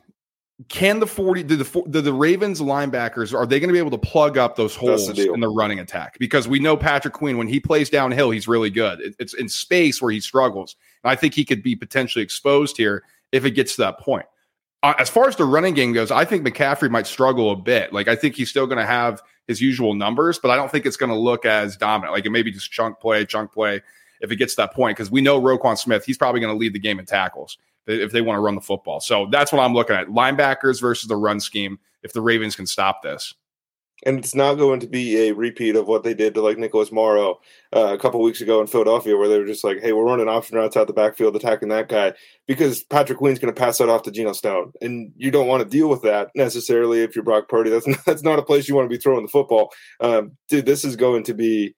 Can 0.68 1.00
the 1.00 1.06
40 1.06 1.42
do 1.42 1.56
the 1.56 1.82
do 1.90 2.00
the 2.00 2.12
Ravens 2.12 2.60
linebackers 2.60 3.34
are 3.34 3.46
they 3.46 3.60
going 3.60 3.68
to 3.68 3.72
be 3.72 3.78
able 3.78 3.90
to 3.90 3.98
plug 3.98 4.36
up 4.38 4.56
those 4.56 4.76
holes 4.76 5.06
the 5.06 5.32
in 5.32 5.40
the 5.40 5.48
running 5.48 5.80
attack? 5.80 6.18
Because 6.18 6.48
we 6.48 6.60
know 6.60 6.76
Patrick 6.76 7.14
Queen 7.14 7.36
when 7.36 7.48
he 7.48 7.60
plays 7.60 7.90
downhill, 7.90 8.30
he's 8.30 8.46
really 8.46 8.70
good. 8.70 9.00
It, 9.00 9.16
it's 9.18 9.34
in 9.34 9.48
space 9.48 10.00
where 10.00 10.12
he 10.12 10.20
struggles. 10.20 10.76
I 11.04 11.16
think 11.16 11.34
he 11.34 11.44
could 11.44 11.62
be 11.62 11.76
potentially 11.76 12.22
exposed 12.22 12.76
here 12.76 13.04
if 13.32 13.44
it 13.44 13.52
gets 13.52 13.76
to 13.76 13.82
that 13.82 13.98
point. 13.98 14.26
Uh, 14.82 14.94
as 14.98 15.10
far 15.10 15.28
as 15.28 15.36
the 15.36 15.44
running 15.44 15.74
game 15.74 15.92
goes, 15.92 16.10
I 16.10 16.24
think 16.24 16.46
McCaffrey 16.46 16.90
might 16.90 17.06
struggle 17.06 17.50
a 17.50 17.56
bit. 17.56 17.92
Like 17.92 18.08
I 18.08 18.16
think 18.16 18.34
he's 18.34 18.50
still 18.50 18.66
going 18.66 18.78
to 18.78 18.86
have 18.86 19.22
his 19.46 19.60
usual 19.60 19.94
numbers, 19.94 20.38
but 20.38 20.50
I 20.50 20.56
don't 20.56 20.70
think 20.70 20.86
it's 20.86 20.96
going 20.96 21.10
to 21.10 21.18
look 21.18 21.44
as 21.44 21.76
dominant. 21.76 22.12
Like 22.12 22.24
it 22.24 22.30
maybe 22.30 22.50
just 22.50 22.70
chunk 22.70 22.98
play, 23.00 23.26
chunk 23.26 23.52
play 23.52 23.82
if 24.20 24.30
it 24.30 24.36
gets 24.36 24.54
to 24.54 24.62
that 24.62 24.74
point 24.74 24.96
because 24.96 25.10
we 25.10 25.20
know 25.20 25.40
Roquan 25.40 25.76
Smith, 25.76 26.04
he's 26.04 26.18
probably 26.18 26.40
going 26.40 26.52
to 26.52 26.58
lead 26.58 26.72
the 26.72 26.78
game 26.78 26.98
in 26.98 27.06
tackles 27.06 27.58
if 27.86 28.12
they 28.12 28.20
want 28.20 28.36
to 28.36 28.40
run 28.40 28.54
the 28.54 28.60
football. 28.60 29.00
So 29.00 29.26
that's 29.30 29.52
what 29.52 29.60
I'm 29.60 29.74
looking 29.74 29.96
at: 29.96 30.08
linebackers 30.08 30.80
versus 30.80 31.08
the 31.08 31.16
run 31.16 31.40
scheme. 31.40 31.78
If 32.02 32.12
the 32.12 32.20
Ravens 32.20 32.56
can 32.56 32.66
stop 32.66 33.02
this, 33.02 33.34
and 34.04 34.18
it's 34.18 34.34
not 34.34 34.54
going 34.54 34.80
to 34.80 34.86
be 34.86 35.28
a 35.28 35.32
repeat 35.32 35.76
of 35.76 35.86
what 35.86 36.02
they 36.02 36.14
did 36.14 36.34
to 36.34 36.40
like 36.40 36.58
Nicholas 36.58 36.90
Morrow 36.90 37.40
uh, 37.74 37.92
a 37.92 37.98
couple 37.98 38.20
weeks 38.22 38.40
ago 38.40 38.60
in 38.60 38.66
Philadelphia, 38.66 39.16
where 39.16 39.28
they 39.28 39.38
were 39.38 39.46
just 39.46 39.64
like, 39.64 39.80
"Hey, 39.80 39.92
we're 39.92 40.04
running 40.04 40.28
option 40.28 40.56
routes 40.56 40.76
out 40.76 40.86
the 40.86 40.92
backfield, 40.92 41.36
attacking 41.36 41.68
that 41.68 41.88
guy," 41.88 42.12
because 42.46 42.82
Patrick 42.82 43.18
Queen's 43.18 43.38
going 43.38 43.54
to 43.54 43.60
pass 43.60 43.78
that 43.78 43.88
off 43.88 44.02
to 44.02 44.10
Geno 44.10 44.32
Stone, 44.32 44.72
and 44.80 45.12
you 45.16 45.30
don't 45.30 45.48
want 45.48 45.62
to 45.62 45.68
deal 45.68 45.88
with 45.88 46.02
that 46.02 46.30
necessarily 46.34 47.02
if 47.02 47.14
you're 47.14 47.24
Brock 47.24 47.48
Purdy. 47.48 47.70
That's 47.70 47.86
not, 47.88 48.04
that's 48.04 48.22
not 48.22 48.38
a 48.38 48.44
place 48.44 48.68
you 48.68 48.74
want 48.74 48.90
to 48.90 48.96
be 48.96 49.00
throwing 49.00 49.22
the 49.22 49.28
football, 49.30 49.72
um, 50.00 50.32
dude. 50.48 50.66
This 50.66 50.84
is 50.84 50.96
going 50.96 51.24
to 51.24 51.34
be 51.34 51.74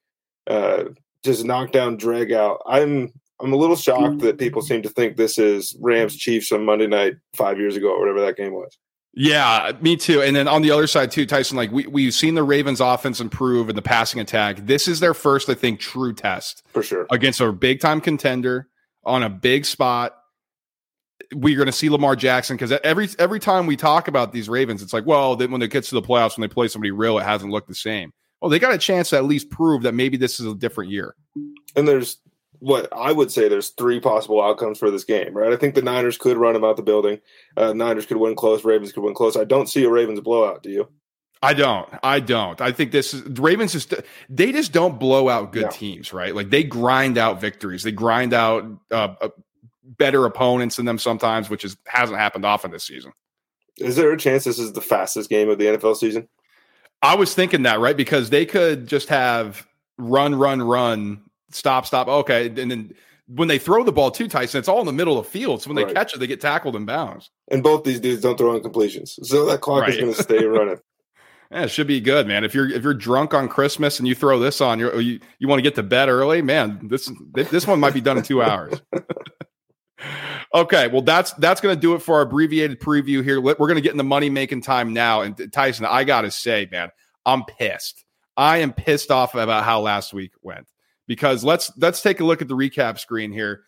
uh, 0.47 0.85
just 1.23 1.45
knockdown, 1.45 1.97
drag 1.97 2.31
out. 2.31 2.61
I'm 2.65 3.11
I'm 3.39 3.51
a 3.51 3.57
little 3.57 3.75
shocked 3.75 4.19
that 4.19 4.37
people 4.37 4.61
seem 4.61 4.81
to 4.83 4.89
think 4.89 5.17
this 5.17 5.37
is 5.37 5.75
Rams 5.81 6.15
Chiefs 6.15 6.51
on 6.51 6.65
Monday 6.65 6.87
night 6.87 7.15
five 7.35 7.59
years 7.59 7.75
ago 7.75 7.89
or 7.89 7.99
whatever 7.99 8.21
that 8.21 8.37
game 8.37 8.53
was. 8.53 8.77
Yeah, 9.15 9.73
me 9.79 9.95
too. 9.95 10.21
And 10.21 10.35
then 10.35 10.47
on 10.47 10.63
the 10.63 10.71
other 10.71 10.87
side 10.87 11.11
too, 11.11 11.25
Tyson, 11.25 11.55
like 11.55 11.71
we 11.71 11.85
we've 11.85 12.13
seen 12.13 12.33
the 12.33 12.43
Ravens 12.43 12.81
offense 12.81 13.19
improve 13.19 13.69
in 13.69 13.75
the 13.75 13.81
passing 13.81 14.19
attack. 14.19 14.65
This 14.65 14.87
is 14.87 14.99
their 14.99 15.13
first, 15.13 15.49
I 15.49 15.53
think, 15.53 15.79
true 15.79 16.13
test. 16.13 16.63
For 16.67 16.81
sure. 16.81 17.05
Against 17.11 17.39
a 17.39 17.51
big 17.51 17.79
time 17.79 18.01
contender 18.01 18.67
on 19.03 19.21
a 19.21 19.29
big 19.29 19.65
spot. 19.65 20.17
We're 21.31 21.57
going 21.57 21.67
to 21.67 21.71
see 21.71 21.89
Lamar 21.89 22.15
Jackson 22.15 22.57
because 22.57 22.71
every 22.83 23.07
every 23.19 23.39
time 23.39 23.67
we 23.67 23.75
talk 23.75 24.07
about 24.07 24.33
these 24.33 24.49
Ravens, 24.49 24.81
it's 24.81 24.93
like, 24.93 25.05
well, 25.05 25.35
then 25.35 25.51
when 25.51 25.61
it 25.61 25.69
gets 25.69 25.89
to 25.89 25.95
the 25.95 26.01
playoffs, 26.01 26.35
when 26.35 26.47
they 26.47 26.51
play 26.51 26.67
somebody 26.67 26.91
real, 26.91 27.19
it 27.19 27.23
hasn't 27.23 27.51
looked 27.51 27.67
the 27.67 27.75
same. 27.75 28.13
Well, 28.41 28.49
they 28.49 28.59
got 28.59 28.73
a 28.73 28.77
chance 28.77 29.11
to 29.11 29.15
at 29.15 29.25
least 29.25 29.49
prove 29.49 29.83
that 29.83 29.93
maybe 29.93 30.17
this 30.17 30.39
is 30.39 30.47
a 30.47 30.55
different 30.55 30.91
year. 30.91 31.15
And 31.75 31.87
there's 31.87 32.17
what 32.63 32.87
I 32.93 33.11
would 33.11 33.29
say 33.29 33.49
there's 33.49 33.71
three 33.71 33.99
possible 33.99 34.41
outcomes 34.41 34.79
for 34.79 34.89
this 34.89 35.03
game, 35.03 35.33
right? 35.33 35.51
I 35.51 35.57
think 35.57 35.75
the 35.75 35.81
Niners 35.81 36.17
could 36.17 36.37
run 36.37 36.53
them 36.53 36.63
out 36.63 36.77
the 36.77 36.81
building. 36.81 37.19
Uh, 37.57 37.73
Niners 37.73 38.05
could 38.05 38.15
win 38.15 38.35
close. 38.35 38.63
Ravens 38.63 38.93
could 38.93 39.03
win 39.03 39.13
close. 39.13 39.35
I 39.35 39.43
don't 39.43 39.67
see 39.67 39.83
a 39.83 39.89
Ravens 39.89 40.21
blowout. 40.21 40.63
Do 40.63 40.69
you? 40.69 40.87
I 41.41 41.53
don't. 41.53 41.89
I 42.03 42.21
don't. 42.21 42.61
I 42.61 42.71
think 42.71 42.93
this 42.93 43.13
is 43.13 43.21
the 43.25 43.41
Ravens 43.41 43.73
just 43.73 43.93
they 44.29 44.53
just 44.53 44.71
don't 44.71 44.97
blow 44.97 45.27
out 45.27 45.51
good 45.51 45.63
no. 45.63 45.69
teams, 45.71 46.13
right? 46.13 46.33
Like 46.33 46.51
they 46.51 46.63
grind 46.63 47.17
out 47.17 47.41
victories. 47.41 47.83
They 47.83 47.91
grind 47.91 48.33
out 48.33 48.65
uh, 48.91 49.15
uh, 49.19 49.29
better 49.83 50.25
opponents 50.25 50.77
than 50.77 50.85
them 50.85 50.99
sometimes, 50.99 51.49
which 51.49 51.65
is 51.65 51.75
hasn't 51.85 52.17
happened 52.17 52.45
often 52.45 52.71
this 52.71 52.85
season. 52.85 53.11
Is 53.77 53.97
there 53.97 54.13
a 54.13 54.17
chance 54.17 54.45
this 54.45 54.57
is 54.57 54.71
the 54.71 54.79
fastest 54.79 55.29
game 55.29 55.49
of 55.49 55.57
the 55.57 55.65
NFL 55.65 55.97
season? 55.97 56.29
I 57.01 57.15
was 57.15 57.35
thinking 57.35 57.63
that, 57.63 57.81
right? 57.81 57.97
Because 57.97 58.29
they 58.29 58.45
could 58.45 58.87
just 58.87 59.09
have 59.09 59.67
run, 59.97 60.35
run, 60.35 60.61
run 60.61 61.23
stop, 61.53 61.85
stop. 61.85 62.07
Okay. 62.07 62.47
And 62.47 62.69
then 62.69 62.93
when 63.27 63.47
they 63.47 63.57
throw 63.57 63.83
the 63.83 63.91
ball 63.91 64.11
to 64.11 64.27
Tyson, 64.27 64.59
it's 64.59 64.67
all 64.67 64.79
in 64.79 64.85
the 64.85 64.93
middle 64.93 65.17
of 65.17 65.25
the 65.25 65.31
field. 65.31 65.61
So 65.61 65.71
when 65.71 65.75
they 65.75 65.91
catch 65.93 66.13
it, 66.13 66.19
they 66.19 66.27
get 66.27 66.41
tackled 66.41 66.75
in 66.75 66.85
bounds. 66.85 67.29
And 67.49 67.63
both 67.63 67.83
these 67.83 67.99
dudes 67.99 68.21
don't 68.21 68.37
throw 68.37 68.59
incompletions. 68.59 69.19
So 69.23 69.45
that 69.45 69.61
clock 69.61 69.81
right. 69.81 69.89
is 69.89 69.97
going 69.97 70.13
to 70.13 70.21
stay 70.21 70.43
running. 70.45 70.79
Yeah, 71.51 71.63
it 71.63 71.67
should 71.69 71.87
be 71.87 72.01
good, 72.01 72.27
man. 72.27 72.43
If 72.43 72.55
you're 72.55 72.69
if 72.69 72.83
you're 72.83 72.95
drunk 72.95 73.35
on 73.35 73.47
Christmas 73.47 73.99
and 73.99 74.07
you 74.07 74.15
throw 74.15 74.39
this 74.39 74.59
on, 74.59 74.79
you 74.79 74.99
you 74.99 75.19
you 75.37 75.47
want 75.47 75.59
to 75.59 75.61
get 75.61 75.75
to 75.75 75.83
bed 75.83 76.09
early, 76.09 76.41
man. 76.41 76.79
This 76.89 77.11
this 77.31 77.67
one 77.67 77.79
might 77.79 77.93
be 77.93 78.01
done 78.01 78.17
in 78.17 78.23
two 78.23 78.41
hours. 78.41 78.81
okay, 80.55 80.87
well 80.87 81.03
that's 81.03 81.31
that's 81.33 81.61
going 81.61 81.75
to 81.75 81.79
do 81.79 81.93
it 81.93 82.01
for 82.01 82.15
our 82.15 82.21
abbreviated 82.21 82.79
preview 82.79 83.23
here. 83.23 83.39
We're 83.39 83.53
going 83.53 83.75
to 83.75 83.81
get 83.81 83.91
in 83.91 83.99
the 83.99 84.03
money 84.03 84.31
making 84.31 84.61
time 84.61 84.93
now. 84.93 85.21
And 85.21 85.39
uh, 85.39 85.45
Tyson, 85.51 85.85
I 85.85 86.05
got 86.05 86.21
to 86.21 86.31
say, 86.31 86.67
man, 86.71 86.89
I'm 87.23 87.43
pissed. 87.45 88.03
I 88.35 88.57
am 88.57 88.73
pissed 88.73 89.11
off 89.11 89.35
about 89.35 89.63
how 89.63 89.81
last 89.81 90.11
week 90.11 90.31
went 90.41 90.65
because 91.07 91.43
let's 91.43 91.71
let's 91.77 92.01
take 92.01 92.19
a 92.19 92.23
look 92.23 92.41
at 92.41 92.47
the 92.47 92.55
recap 92.55 92.99
screen 92.99 93.31
here. 93.31 93.63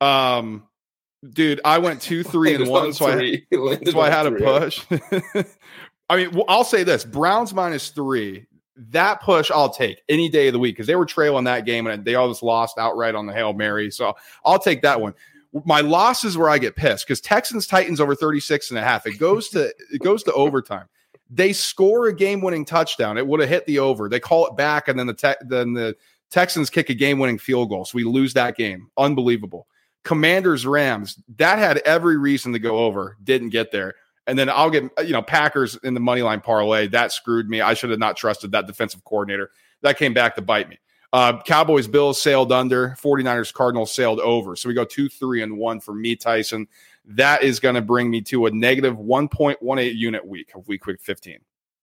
Um, 0.00 0.66
dude, 1.28 1.60
I 1.64 1.78
went 1.78 2.02
two, 2.02 2.22
three, 2.24 2.54
and 2.54 2.68
one, 2.68 2.92
so 2.92 3.06
I, 3.06 3.42
so 3.90 4.00
I 4.00 4.10
had 4.10 4.26
a 4.26 4.32
push. 4.32 4.84
I 6.08 6.16
mean, 6.16 6.42
I'll 6.48 6.64
say 6.64 6.84
this: 6.84 7.04
Browns 7.04 7.52
minus 7.52 7.90
three. 7.90 8.46
that 8.76 9.22
push 9.22 9.50
I'll 9.50 9.70
take 9.70 10.02
any 10.08 10.28
day 10.28 10.48
of 10.48 10.52
the 10.52 10.58
week 10.58 10.76
because 10.76 10.86
they 10.86 10.96
were 10.96 11.06
trailing 11.06 11.44
that 11.44 11.64
game 11.64 11.86
and 11.86 12.04
they 12.04 12.14
all 12.14 12.28
just 12.28 12.42
lost 12.42 12.78
outright 12.78 13.14
on 13.14 13.26
the 13.26 13.32
Hail 13.32 13.52
Mary. 13.52 13.90
So 13.90 14.14
I'll 14.44 14.58
take 14.58 14.82
that 14.82 15.00
one. 15.00 15.14
My 15.64 15.80
loss 15.80 16.24
is 16.24 16.36
where 16.36 16.50
I 16.50 16.58
get 16.58 16.76
pissed 16.76 17.06
because 17.06 17.20
Texans 17.20 17.66
Titans 17.66 18.00
over 18.00 18.14
36 18.14 18.70
and 18.70 18.78
a 18.78 18.82
half. 18.82 19.06
It 19.06 19.18
goes 19.18 19.48
to 19.50 19.72
it 19.92 20.02
goes 20.02 20.22
to 20.24 20.32
overtime. 20.32 20.86
They 21.28 21.52
score 21.52 22.06
a 22.06 22.14
game-winning 22.14 22.66
touchdown. 22.66 23.18
It 23.18 23.26
would 23.26 23.40
have 23.40 23.48
hit 23.48 23.66
the 23.66 23.80
over. 23.80 24.08
They 24.08 24.20
call 24.20 24.46
it 24.46 24.56
back, 24.56 24.86
and 24.86 24.96
then 24.96 25.08
the 25.08 25.14
te- 25.14 25.34
then 25.40 25.72
the 25.72 25.96
Texans 26.30 26.70
kick 26.70 26.90
a 26.90 26.94
game-winning 26.94 27.38
field 27.38 27.68
goal. 27.68 27.84
So 27.84 27.96
we 27.96 28.04
lose 28.04 28.34
that 28.34 28.56
game. 28.56 28.90
Unbelievable. 28.96 29.66
Commanders 30.04 30.66
Rams. 30.66 31.18
That 31.36 31.58
had 31.58 31.78
every 31.78 32.16
reason 32.16 32.52
to 32.52 32.58
go 32.58 32.78
over. 32.78 33.16
Didn't 33.22 33.50
get 33.50 33.72
there. 33.72 33.94
And 34.26 34.38
then 34.38 34.48
I'll 34.48 34.70
get, 34.70 34.84
you 35.04 35.12
know, 35.12 35.22
Packers 35.22 35.76
in 35.84 35.94
the 35.94 36.00
money 36.00 36.22
line 36.22 36.40
parlay. 36.40 36.88
That 36.88 37.12
screwed 37.12 37.48
me. 37.48 37.60
I 37.60 37.74
should 37.74 37.90
have 37.90 37.98
not 37.98 38.16
trusted 38.16 38.52
that 38.52 38.66
defensive 38.66 39.04
coordinator. 39.04 39.50
That 39.82 39.98
came 39.98 40.14
back 40.14 40.34
to 40.36 40.42
bite 40.42 40.68
me. 40.68 40.78
Uh, 41.12 41.40
Cowboys 41.42 41.86
Bills 41.86 42.20
sailed 42.20 42.50
under, 42.52 42.96
49ers 43.00 43.54
Cardinals 43.54 43.94
sailed 43.94 44.20
over. 44.20 44.56
So 44.56 44.68
we 44.68 44.74
go 44.74 44.84
two, 44.84 45.08
three, 45.08 45.42
and 45.42 45.56
one 45.56 45.80
for 45.80 45.94
me, 45.94 46.16
Tyson. 46.16 46.66
That 47.04 47.42
is 47.44 47.60
going 47.60 47.76
to 47.76 47.80
bring 47.80 48.10
me 48.10 48.20
to 48.22 48.46
a 48.46 48.50
negative 48.50 48.96
1.18 48.96 49.94
unit 49.94 50.26
week 50.26 50.52
of 50.54 50.66
week 50.66 50.86
week 50.86 51.00
15 51.00 51.38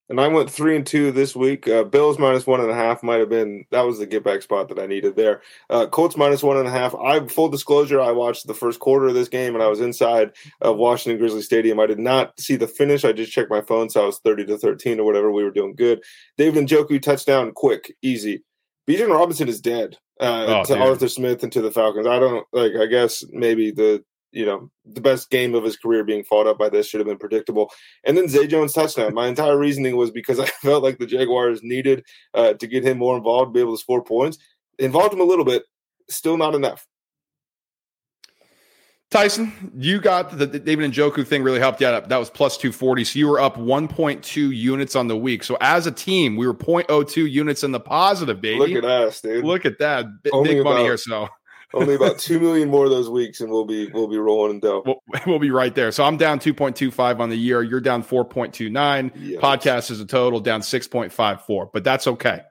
and 0.10 0.20
I 0.20 0.28
went 0.28 0.50
three 0.50 0.76
and 0.76 0.86
two 0.86 1.12
this 1.12 1.36
week. 1.36 1.68
Uh, 1.68 1.84
Bills 1.84 2.20
minus 2.20 2.46
one 2.46 2.60
and 2.60 2.70
a 2.70 2.76
half 2.76 3.04
might 3.04 3.20
have 3.20 3.30
been 3.30 3.66
that 3.72 3.82
was 3.82 4.00
the 4.00 4.06
get 4.06 4.24
back 4.24 4.42
spot 4.42 4.70
that 4.70 4.80
I 4.80 4.86
needed 4.86 5.16
there. 5.16 5.42
Uh, 5.70 5.88
Colts 5.88 6.18
minus 6.18 6.44
one 6.44 6.58
and 6.58 6.68
a 6.68 6.72
half. 6.72 6.94
I 6.96 7.26
full 7.28 7.50
disclosure, 7.50 8.02
I 8.02 8.12
watched 8.12 8.48
the 8.48 8.54
first 8.54 8.80
quarter 8.80 9.08
of 9.08 9.14
this 9.14 9.30
game 9.30 9.54
and 9.54 9.64
I 9.64 9.68
was 9.68 9.80
inside 9.80 10.32
of 10.62 10.78
Washington 10.78 11.20
Grizzly 11.20 11.42
Stadium. 11.42 11.80
I 11.80 11.86
did 11.86 12.00
not 12.00 12.40
see 12.40 12.56
the 12.56 12.68
finish. 12.68 13.06
I 13.06 13.14
just 13.14 13.32
checked 13.32 13.50
my 13.50 13.62
phone, 13.62 13.90
so 13.90 14.04
I 14.04 14.06
was 14.06 14.20
thirty 14.20 14.46
to 14.46 14.58
thirteen 14.58 15.00
or 15.00 15.06
whatever. 15.06 15.32
We 15.32 15.44
were 15.44 15.52
doing 15.52 15.76
good. 15.76 16.04
David 16.38 16.68
Njoku 16.68 17.02
touchdown, 17.02 17.52
quick, 17.54 17.94
easy. 18.02 18.44
Bijan 18.88 19.10
Robinson 19.10 19.48
is 19.48 19.62
dead 19.62 19.98
uh, 20.20 20.46
oh, 20.48 20.64
to 20.66 20.74
dude. 20.74 20.82
Arthur 20.82 21.08
Smith 21.08 21.44
and 21.44 21.52
to 21.54 21.62
the 21.62 21.72
Falcons. 21.72 22.08
I 22.08 22.20
don't 22.20 22.46
like. 22.52 22.74
I 22.76 22.86
guess 22.86 23.24
maybe 23.32 23.72
the 23.72 24.04
you 24.34 24.46
know, 24.46 24.70
the 24.86 25.02
best 25.02 25.30
game 25.30 25.54
of 25.54 25.63
his 25.63 25.78
career 25.78 26.04
being 26.04 26.24
fought 26.24 26.48
up 26.48 26.58
by 26.58 26.68
this 26.68 26.88
should 26.88 27.00
have 27.00 27.08
been 27.08 27.18
predictable. 27.18 27.72
And 28.04 28.18
then 28.18 28.28
Zay 28.28 28.48
Jones 28.48 28.74
touchdown. 28.74 29.13
My 29.13 29.28
entire 29.28 29.58
reasoning 29.58 29.96
was 29.96 30.12
because 30.12 30.40
I 30.40 30.46
felt 30.62 30.84
like 30.84 30.98
the 30.98 31.06
Jaguars 31.06 31.62
needed 31.63 32.04
uh, 32.34 32.54
to 32.54 32.68
get 32.68 32.84
him 32.84 32.98
more 32.98 33.16
involved, 33.16 33.54
be 33.54 33.60
able 33.60 33.75
to 33.75 33.82
score 33.82 34.04
points. 34.04 34.40
Involved 34.80 35.13
him 35.13 35.22
a 35.22 35.25
little 35.25 35.46
bit, 35.46 35.63
still 36.10 36.36
not 36.36 36.56
enough. 36.56 36.86
Tyson, 39.12 39.72
you 39.78 40.02
got 40.02 40.36
the, 40.36 40.48
the 40.48 40.58
David 40.58 40.92
Njoku 40.92 41.25
thing 41.25 41.44
really 41.44 41.60
helped 41.60 41.80
you 41.80 41.86
out. 41.86 42.10
That 42.10 42.18
was 42.18 42.32
plus 42.32 42.58
240. 42.58 43.04
So 43.04 43.20
you 43.20 43.28
were 43.28 43.40
up 43.40 43.58
1.2 43.58 44.56
units 44.56 44.96
on 44.96 45.08
the 45.08 45.16
week. 45.16 45.44
So 45.44 45.56
as 45.62 45.86
a 45.86 45.92
team, 45.92 46.36
we 46.36 46.48
were 46.48 46.54
0.02 46.56 47.30
units 47.30 47.63
in 47.63 47.72
the 47.72 47.80
positive, 47.80 48.42
baby. 48.42 48.74
Look 48.74 48.84
at 48.84 48.86
us, 48.90 49.22
dude. 49.22 49.46
Look 49.46 49.68
at 49.68 49.78
that. 49.78 50.08
B- 50.24 50.32
big 50.44 50.63
money 50.63 50.82
here. 50.82 50.98
So 50.98 51.30
only 51.74 51.96
about 51.96 52.20
two 52.20 52.39
million 52.39 52.70
more 52.70 52.86
of 52.86 52.92
those 52.92 53.10
weeks, 53.10 53.42
and 53.42 53.51
we'll 53.51 53.65
be 53.65 53.88
we'll 53.88 54.08
be 54.08 54.18
rolling 54.18 54.56
in 54.56 54.60
dough. 54.60 54.84
We'll, 54.86 55.03
we'll 55.27 55.39
be 55.39 55.51
right 55.51 55.74
there. 55.74 55.92
So 55.92 56.03
I'm 56.03 56.18
down 56.18 56.39
2.25 56.39 57.20
on 57.20 57.30
the 57.30 57.36
year. 57.36 57.63
You're 57.63 57.82
down 57.82 58.03
4.29. 58.03 59.12
Yes. 59.15 59.42
Podcast 59.42 59.92
is 59.92 60.00
a 60.00 60.06
total 60.06 60.39
down 60.39 60.62
6.54, 60.62 61.70
but 61.74 61.84
that's 61.84 62.08
okay. 62.08 62.42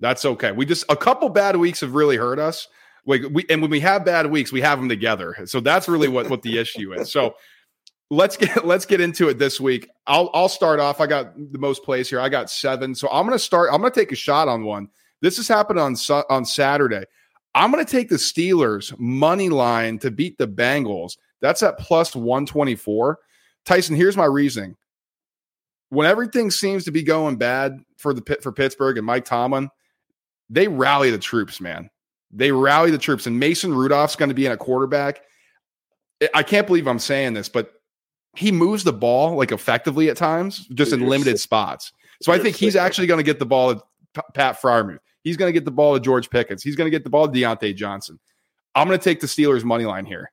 That's 0.00 0.24
okay. 0.24 0.52
We 0.52 0.66
just 0.66 0.84
a 0.88 0.96
couple 0.96 1.28
bad 1.28 1.56
weeks 1.56 1.80
have 1.80 1.94
really 1.94 2.16
hurt 2.16 2.38
us. 2.38 2.68
We, 3.06 3.24
we 3.26 3.46
and 3.48 3.62
when 3.62 3.70
we 3.70 3.80
have 3.80 4.04
bad 4.04 4.30
weeks, 4.30 4.52
we 4.52 4.60
have 4.60 4.78
them 4.78 4.88
together. 4.88 5.36
So 5.46 5.60
that's 5.60 5.88
really 5.88 6.08
what 6.08 6.28
what 6.28 6.42
the 6.42 6.58
issue 6.58 6.92
is. 6.92 7.10
So 7.10 7.36
let's 8.10 8.36
get 8.36 8.66
let's 8.66 8.84
get 8.84 9.00
into 9.00 9.28
it 9.28 9.38
this 9.38 9.60
week. 9.60 9.88
I'll 10.06 10.30
I'll 10.34 10.48
start 10.48 10.80
off. 10.80 11.00
I 11.00 11.06
got 11.06 11.34
the 11.36 11.58
most 11.58 11.82
plays 11.82 12.10
here. 12.10 12.20
I 12.20 12.28
got 12.28 12.50
seven. 12.50 12.94
So 12.94 13.08
I'm 13.10 13.24
gonna 13.26 13.38
start. 13.38 13.70
I'm 13.72 13.80
gonna 13.80 13.94
take 13.94 14.12
a 14.12 14.16
shot 14.16 14.48
on 14.48 14.64
one. 14.64 14.88
This 15.22 15.36
has 15.38 15.48
happened 15.48 15.78
on 15.78 15.96
on 16.28 16.44
Saturday. 16.44 17.04
I'm 17.56 17.72
going 17.72 17.84
to 17.84 17.90
take 17.90 18.10
the 18.10 18.16
Steelers 18.16 18.96
money 18.98 19.48
line 19.48 19.98
to 20.00 20.10
beat 20.10 20.36
the 20.36 20.46
Bengals. 20.46 21.16
That's 21.40 21.62
at 21.62 21.78
plus 21.78 22.14
124. 22.14 23.18
Tyson, 23.64 23.96
here's 23.96 24.16
my 24.16 24.26
reasoning. 24.26 24.76
When 25.88 26.06
everything 26.06 26.50
seems 26.50 26.84
to 26.84 26.90
be 26.90 27.02
going 27.02 27.36
bad 27.36 27.80
for 27.96 28.12
the 28.12 28.20
pit 28.20 28.42
for 28.42 28.52
Pittsburgh 28.52 28.98
and 28.98 29.06
Mike 29.06 29.24
Tomlin, 29.24 29.70
they 30.50 30.68
rally 30.68 31.10
the 31.10 31.18
troops, 31.18 31.58
man. 31.58 31.88
They 32.30 32.52
rally 32.52 32.90
the 32.90 32.98
troops, 32.98 33.26
and 33.26 33.40
Mason 33.40 33.72
Rudolph's 33.72 34.16
going 34.16 34.28
to 34.28 34.34
be 34.34 34.44
in 34.44 34.52
a 34.52 34.56
quarterback. 34.56 35.22
I 36.34 36.42
can't 36.42 36.66
believe 36.66 36.86
I'm 36.86 36.98
saying 36.98 37.34
this, 37.34 37.48
but 37.48 37.72
he 38.34 38.52
moves 38.52 38.84
the 38.84 38.92
ball 38.92 39.34
like 39.34 39.50
effectively 39.50 40.10
at 40.10 40.18
times, 40.18 40.66
just 40.74 40.92
in 40.92 41.08
limited 41.08 41.40
spots. 41.40 41.92
So 42.20 42.32
I 42.32 42.38
think 42.38 42.56
he's 42.56 42.76
actually 42.76 43.06
going 43.06 43.18
to 43.18 43.24
get 43.24 43.38
the 43.38 43.46
ball 43.46 43.70
at 43.70 44.34
Pat 44.34 44.60
Freiermuth. 44.60 44.98
He's 45.26 45.36
going 45.36 45.48
to 45.48 45.52
get 45.52 45.64
the 45.64 45.72
ball 45.72 45.92
to 45.92 45.98
George 45.98 46.30
Pickens. 46.30 46.62
He's 46.62 46.76
going 46.76 46.86
to 46.86 46.90
get 46.90 47.02
the 47.02 47.10
ball 47.10 47.26
to 47.26 47.36
Diontae 47.36 47.74
Johnson. 47.74 48.20
I'm 48.76 48.86
going 48.86 48.96
to 48.96 49.02
take 49.02 49.18
the 49.18 49.26
Steelers 49.26 49.64
money 49.64 49.84
line 49.84 50.06
here. 50.06 50.30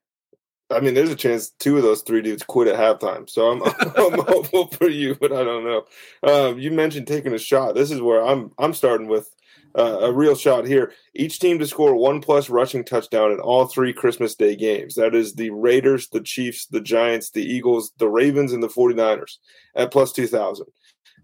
I 0.69 0.81
mean, 0.81 0.93
there's 0.93 1.09
a 1.09 1.15
chance 1.15 1.49
two 1.49 1.77
of 1.77 1.81
those 1.81 2.03
three 2.03 2.21
dudes 2.21 2.43
quit 2.43 2.67
at 2.67 2.75
halftime. 2.75 3.27
So 3.27 3.49
I'm, 3.49 3.63
I'm 3.97 4.23
hopeful 4.23 4.67
for 4.67 4.87
you, 4.87 5.15
but 5.15 5.33
I 5.33 5.43
don't 5.43 5.63
know. 5.63 5.85
Um, 6.21 6.59
you 6.59 6.69
mentioned 6.69 7.07
taking 7.07 7.33
a 7.33 7.39
shot. 7.39 7.73
This 7.73 7.89
is 7.89 8.03
where 8.03 8.23
I'm 8.23 8.51
I'm 8.59 8.75
starting 8.75 9.07
with 9.07 9.33
uh, 9.75 10.01
a 10.01 10.13
real 10.13 10.35
shot 10.35 10.67
here. 10.67 10.91
Each 11.15 11.39
team 11.39 11.57
to 11.57 11.65
score 11.65 11.95
one 11.95 12.21
plus 12.21 12.51
rushing 12.51 12.85
touchdown 12.85 13.31
in 13.31 13.39
all 13.39 13.65
three 13.65 13.93
Christmas 13.93 14.35
Day 14.35 14.55
games. 14.55 14.93
That 14.93 15.15
is 15.15 15.33
the 15.33 15.49
Raiders, 15.49 16.07
the 16.09 16.21
Chiefs, 16.21 16.67
the 16.67 16.81
Giants, 16.81 17.31
the 17.31 17.43
Eagles, 17.43 17.93
the 17.97 18.09
Ravens, 18.09 18.53
and 18.53 18.61
the 18.61 18.67
49ers 18.67 19.37
at 19.75 19.91
plus 19.91 20.11
2,000. 20.11 20.67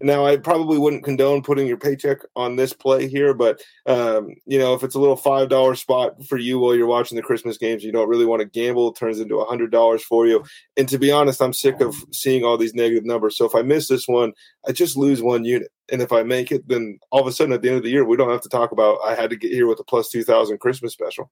Now, 0.02 0.24
I 0.24 0.36
probably 0.36 0.78
wouldn't 0.78 1.04
condone 1.04 1.42
putting 1.42 1.66
your 1.66 1.76
paycheck 1.76 2.18
on 2.34 2.56
this 2.56 2.72
play 2.72 3.06
here, 3.06 3.34
but 3.34 3.60
um, 3.86 4.28
you 4.46 4.58
know, 4.58 4.72
if 4.74 4.82
it's 4.82 4.94
a 4.94 4.98
little 4.98 5.16
five 5.16 5.48
dollar 5.48 5.74
spot 5.74 6.24
for 6.24 6.38
you 6.38 6.58
while 6.58 6.74
you're 6.74 6.86
watching 6.86 7.16
the 7.16 7.22
Christmas 7.22 7.58
games, 7.58 7.84
you 7.84 7.92
don't 7.92 8.08
really 8.08 8.24
want 8.24 8.40
to 8.40 8.46
gamble. 8.46 8.88
It 8.88 8.96
turns 8.96 9.20
into 9.20 9.40
a 9.40 9.44
hundred 9.44 9.70
dollars 9.70 10.02
for 10.02 10.26
you. 10.26 10.42
And 10.76 10.88
to 10.88 10.98
be 10.98 11.12
honest, 11.12 11.42
I'm 11.42 11.52
sick 11.52 11.80
of 11.80 11.94
seeing 12.12 12.44
all 12.44 12.56
these 12.56 12.74
negative 12.74 13.04
numbers. 13.04 13.36
So 13.36 13.44
if 13.44 13.54
I 13.54 13.62
miss 13.62 13.88
this 13.88 14.08
one, 14.08 14.32
I 14.66 14.72
just 14.72 14.96
lose 14.96 15.22
one 15.22 15.44
unit. 15.44 15.70
And 15.92 16.00
if 16.00 16.12
I 16.12 16.22
make 16.22 16.50
it, 16.50 16.66
then 16.68 16.98
all 17.10 17.20
of 17.20 17.26
a 17.26 17.32
sudden 17.32 17.52
at 17.52 17.62
the 17.62 17.68
end 17.68 17.78
of 17.78 17.82
the 17.82 17.90
year, 17.90 18.04
we 18.04 18.16
don't 18.16 18.30
have 18.30 18.42
to 18.42 18.48
talk 18.48 18.72
about 18.72 18.98
I 19.04 19.14
had 19.14 19.30
to 19.30 19.36
get 19.36 19.52
here 19.52 19.66
with 19.66 19.80
a 19.80 19.84
plus 19.84 20.08
two 20.08 20.24
thousand 20.24 20.58
Christmas 20.58 20.92
special. 20.92 21.30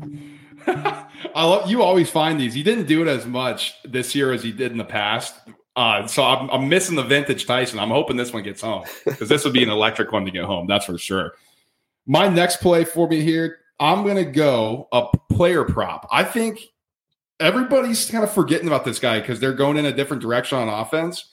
I 0.66 1.44
love 1.44 1.70
you 1.70 1.82
always 1.82 2.10
find 2.10 2.40
these. 2.40 2.54
He 2.54 2.62
didn't 2.62 2.86
do 2.86 3.02
it 3.02 3.08
as 3.08 3.26
much 3.26 3.74
this 3.84 4.14
year 4.14 4.32
as 4.32 4.42
he 4.42 4.52
did 4.52 4.72
in 4.72 4.78
the 4.78 4.84
past. 4.84 5.34
Uh, 5.76 6.06
so 6.06 6.24
I'm, 6.24 6.48
I'm 6.50 6.68
missing 6.68 6.96
the 6.96 7.02
vintage 7.02 7.46
Tyson. 7.46 7.78
I'm 7.78 7.90
hoping 7.90 8.16
this 8.16 8.32
one 8.32 8.42
gets 8.42 8.62
home 8.62 8.84
because 9.04 9.28
this 9.28 9.44
would 9.44 9.52
be 9.52 9.62
an 9.62 9.68
electric 9.68 10.10
one 10.10 10.24
to 10.24 10.30
get 10.30 10.44
home. 10.44 10.66
That's 10.66 10.86
for 10.86 10.96
sure. 10.96 11.34
My 12.06 12.28
next 12.28 12.60
play 12.60 12.84
for 12.84 13.06
me 13.06 13.20
here, 13.20 13.58
I'm 13.78 14.02
going 14.02 14.16
to 14.16 14.24
go 14.24 14.88
a 14.90 15.06
player 15.30 15.64
prop. 15.64 16.08
I 16.10 16.24
think 16.24 16.60
everybody's 17.38 18.10
kind 18.10 18.24
of 18.24 18.32
forgetting 18.32 18.68
about 18.68 18.86
this 18.86 18.98
guy 18.98 19.20
because 19.20 19.38
they're 19.38 19.52
going 19.52 19.76
in 19.76 19.84
a 19.84 19.92
different 19.92 20.22
direction 20.22 20.56
on 20.56 20.68
offense. 20.68 21.26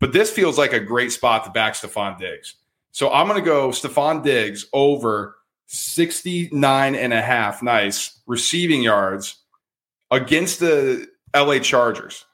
But 0.00 0.12
this 0.12 0.30
feels 0.30 0.58
like 0.58 0.72
a 0.72 0.80
great 0.80 1.12
spot 1.12 1.44
to 1.44 1.50
back 1.50 1.74
Stefon 1.74 2.18
Diggs. 2.18 2.56
So 2.90 3.12
I'm 3.12 3.28
going 3.28 3.40
to 3.40 3.44
go 3.44 3.68
Stefon 3.68 4.24
Diggs 4.24 4.66
over 4.72 5.36
69 5.66 6.94
and 6.94 7.12
a 7.12 7.22
half 7.22 7.62
nice 7.62 8.20
receiving 8.26 8.82
yards 8.82 9.36
against 10.10 10.60
the 10.60 11.06
LA 11.34 11.58
Chargers. 11.60 12.24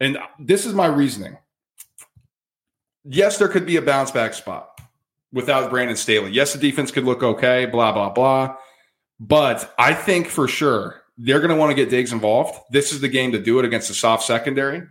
And 0.00 0.18
this 0.38 0.66
is 0.66 0.74
my 0.74 0.86
reasoning. 0.86 1.38
Yes, 3.04 3.38
there 3.38 3.48
could 3.48 3.66
be 3.66 3.76
a 3.76 3.82
bounce 3.82 4.10
back 4.10 4.34
spot 4.34 4.80
without 5.32 5.70
Brandon 5.70 5.96
Staley. 5.96 6.30
Yes, 6.30 6.52
the 6.52 6.58
defense 6.58 6.90
could 6.90 7.04
look 7.04 7.22
okay, 7.22 7.66
blah, 7.66 7.92
blah, 7.92 8.10
blah. 8.10 8.56
But 9.20 9.74
I 9.78 9.94
think 9.94 10.28
for 10.28 10.48
sure 10.48 11.02
they're 11.18 11.40
going 11.40 11.50
to 11.50 11.56
want 11.56 11.70
to 11.70 11.74
get 11.74 11.90
Diggs 11.90 12.12
involved. 12.12 12.58
This 12.70 12.92
is 12.92 13.00
the 13.00 13.08
game 13.08 13.32
to 13.32 13.38
do 13.38 13.58
it 13.58 13.64
against 13.64 13.88
the 13.88 13.94
soft 13.94 14.24
secondary. 14.24 14.82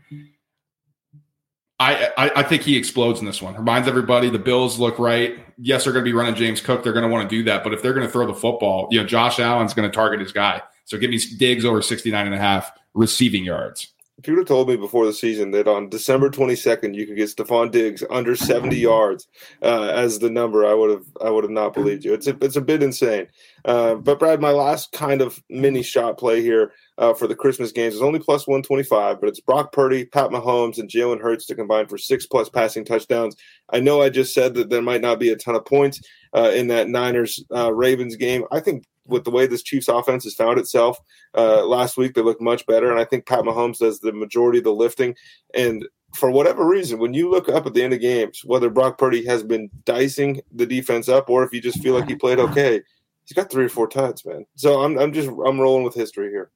I, 1.80 2.12
I, 2.18 2.32
I 2.38 2.44
think 2.44 2.62
he 2.62 2.78
explodes 2.78 3.20
in 3.20 3.26
this 3.26 3.42
one. 3.42 3.56
Reminds 3.56 3.88
everybody 3.88 4.30
the 4.30 4.40
Bills 4.40 4.80
look 4.80 5.00
right. 5.00 5.38
Yes, 5.58 5.84
they're 5.84 5.92
going 5.92 6.06
to 6.06 6.10
be 6.10 6.14
running 6.14 6.36
James 6.36 6.62
Cook. 6.62 6.84
They're 6.84 6.94
going 6.94 7.04
to 7.04 7.10
want 7.10 7.30
to 7.30 7.36
do 7.36 7.44
that. 7.44 7.64
But 7.64 7.74
if 7.74 7.82
they're 7.82 7.94
going 7.94 8.06
to 8.06 8.12
throw 8.12 8.26
the 8.26 8.34
football, 8.34 8.88
you 8.92 9.02
know, 9.02 9.06
Josh 9.06 9.40
Allen's 9.40 9.74
going 9.74 9.90
to 9.90 9.94
target 9.94 10.22
his 10.22 10.32
guy. 10.32 10.62
So 10.86 10.98
give 10.98 11.10
me 11.10 11.20
Diggs 11.38 11.66
over 11.66 11.82
69 11.82 12.26
and 12.26 12.36
a 12.36 12.38
half 12.38 12.72
receiving 12.94 13.44
yards 13.44 13.93
if 14.20 14.27
you 14.27 14.34
would 14.34 14.41
have 14.41 14.48
told 14.48 14.70
me 14.70 14.75
before 14.75 15.05
the 15.05 15.13
season 15.13 15.51
that 15.51 15.67
on 15.67 15.89
December 15.89 16.29
22nd 16.29 16.93
you 16.93 17.08
could 17.08 17.15
get 17.15 17.29
Stefon 17.29 17.72
Diggs 17.72 18.03
under 18.12 18.36
70 18.36 18.75
yards 18.77 19.27
uh, 19.63 19.86
as 19.86 20.20
the 20.20 20.29
number, 20.29 20.65
I 20.65 20.74
would 20.74 20.91
have 20.91 21.05
I 21.22 21.29
would 21.29 21.43
have 21.43 21.51
not 21.51 21.74
believed 21.74 22.05
you. 22.05 22.13
It's 22.13 22.27
a, 22.27 22.38
it's 22.41 22.55
a 22.55 22.62
bit 22.62 22.84
insane. 22.84 23.27
Uh, 23.65 23.96
but 23.96 24.20
Brad, 24.20 24.39
my 24.39 24.51
last 24.51 24.91
kind 24.91 25.22
of 25.22 25.41
mini 25.50 25.82
shot 25.82 26.17
play 26.17 26.41
here 26.41 26.74
uh, 27.00 27.13
for 27.13 27.27
the 27.27 27.36
Christmas 27.36 27.72
games 27.72 27.96
is 27.96 28.01
only 28.01 28.20
plus 28.20 28.46
125, 28.46 29.20
but 29.20 29.29
it's 29.29 29.41
Brock 29.41 29.72
Purdy, 29.72 30.05
Pat 30.05 30.29
Mahomes, 30.29 30.77
and 30.77 30.89
Jalen 30.89 31.22
Hurts 31.22 31.46
to 31.48 31.55
combine 31.55 31.88
for 31.88 31.98
six 31.98 32.27
plus 32.27 32.50
passing 32.50 32.86
touchdowns. 32.86 33.36
I 33.72 33.79
know 33.79 34.01
I 34.01 34.10
just 34.10 34.34
said 34.34 34.53
that 34.55 34.70
there 34.70 34.82
might 34.82 35.01
not 35.01 35.20
be 35.20 35.29
a 35.32 35.36
ton 35.36 35.55
of 35.55 35.65
points 35.65 36.00
uh, 36.36 36.51
in 36.53 36.67
that 36.67 36.88
Niners 36.88 37.43
uh, 37.53 37.74
Ravens 37.74 38.15
game. 38.15 38.43
I 38.51 38.60
think 38.60 38.84
with 39.06 39.24
the 39.24 39.32
way 39.32 39.48
this 39.48 39.64
Chiefs 39.64 39.88
offense 39.88 40.24
has 40.24 40.34
found 40.34 40.60
itself 40.60 41.00
uh, 41.36 41.66
last 41.66 41.98
week, 41.98 42.14
they 42.14 42.22
look 42.22 42.42
much 42.42 42.66
better. 42.66 42.92
And 42.92 43.00
I 43.00 43.06
think 43.06 43.26
Pat 43.26 43.44
Mahomes 43.44 43.80
does 43.80 44.00
the 44.00 44.14
majority 44.14 44.60
of 44.60 44.64
the 44.64 44.74
lifting. 44.74 45.16
And 45.54 45.86
for 46.16 46.30
whatever 46.30 46.66
reason, 46.66 47.00
when 47.00 47.14
you 47.14 47.30
look 47.30 47.50
up 47.50 47.66
at 47.66 47.74
the 47.74 47.84
end 47.84 47.94
of 47.94 48.00
games, 48.00 48.42
whether 48.46 48.70
Brock 48.70 48.98
Purdy 48.98 49.26
has 49.26 49.44
been 49.44 49.70
dicing 49.86 50.42
the 50.52 50.66
defense 50.66 51.10
up 51.10 51.30
or 51.30 51.44
if 51.44 51.54
you 51.54 51.62
just 51.62 51.82
feel 51.82 51.96
like 51.96 52.08
he 52.08 52.16
played 52.16 52.40
okay, 52.40 52.82
he's 53.26 53.34
got 53.34 53.50
three 53.50 53.66
or 53.66 53.70
four 53.70 53.88
tuds, 53.88 54.26
man. 54.26 54.46
So 54.56 54.82
I'm 54.82 54.98
I'm 54.98 55.14
just 55.14 55.30
I'm 55.30 55.60
rolling 55.60 55.84
with 55.84 55.96
history 55.96 56.30
here. 56.30 56.52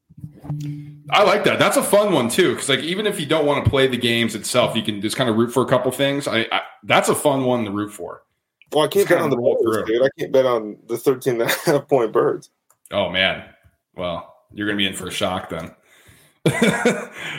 I 1.09 1.23
like 1.23 1.43
that. 1.45 1.59
That's 1.59 1.77
a 1.77 1.83
fun 1.83 2.13
one 2.13 2.29
too, 2.29 2.53
because 2.53 2.69
like 2.69 2.79
even 2.79 3.07
if 3.07 3.19
you 3.19 3.25
don't 3.25 3.45
want 3.45 3.63
to 3.63 3.69
play 3.69 3.87
the 3.87 3.97
games 3.97 4.35
itself, 4.35 4.75
you 4.75 4.83
can 4.83 5.01
just 5.01 5.15
kind 5.15 5.29
of 5.29 5.37
root 5.37 5.51
for 5.51 5.63
a 5.63 5.67
couple 5.67 5.91
things. 5.91 6.27
I, 6.27 6.47
I 6.51 6.61
that's 6.83 7.09
a 7.09 7.15
fun 7.15 7.45
one 7.45 7.65
to 7.65 7.71
root 7.71 7.91
for. 7.91 8.23
Well, 8.71 8.85
I 8.85 8.87
can't 8.87 9.07
bet 9.07 9.21
on 9.21 9.29
the 9.29 9.37
birds, 9.37 9.87
dude. 9.87 10.01
I 10.01 10.09
can't 10.19 10.31
bet 10.31 10.45
on 10.45 10.77
the 10.87 10.97
13 10.97 11.41
and 11.41 11.49
a 11.49 11.53
half 11.53 11.87
point 11.89 12.11
birds. 12.11 12.49
Oh 12.91 13.09
man. 13.09 13.45
Well, 13.95 14.35
you're 14.53 14.67
gonna 14.67 14.77
be 14.77 14.87
in 14.87 14.93
for 14.93 15.07
a 15.07 15.11
shock 15.11 15.49
then. 15.49 15.71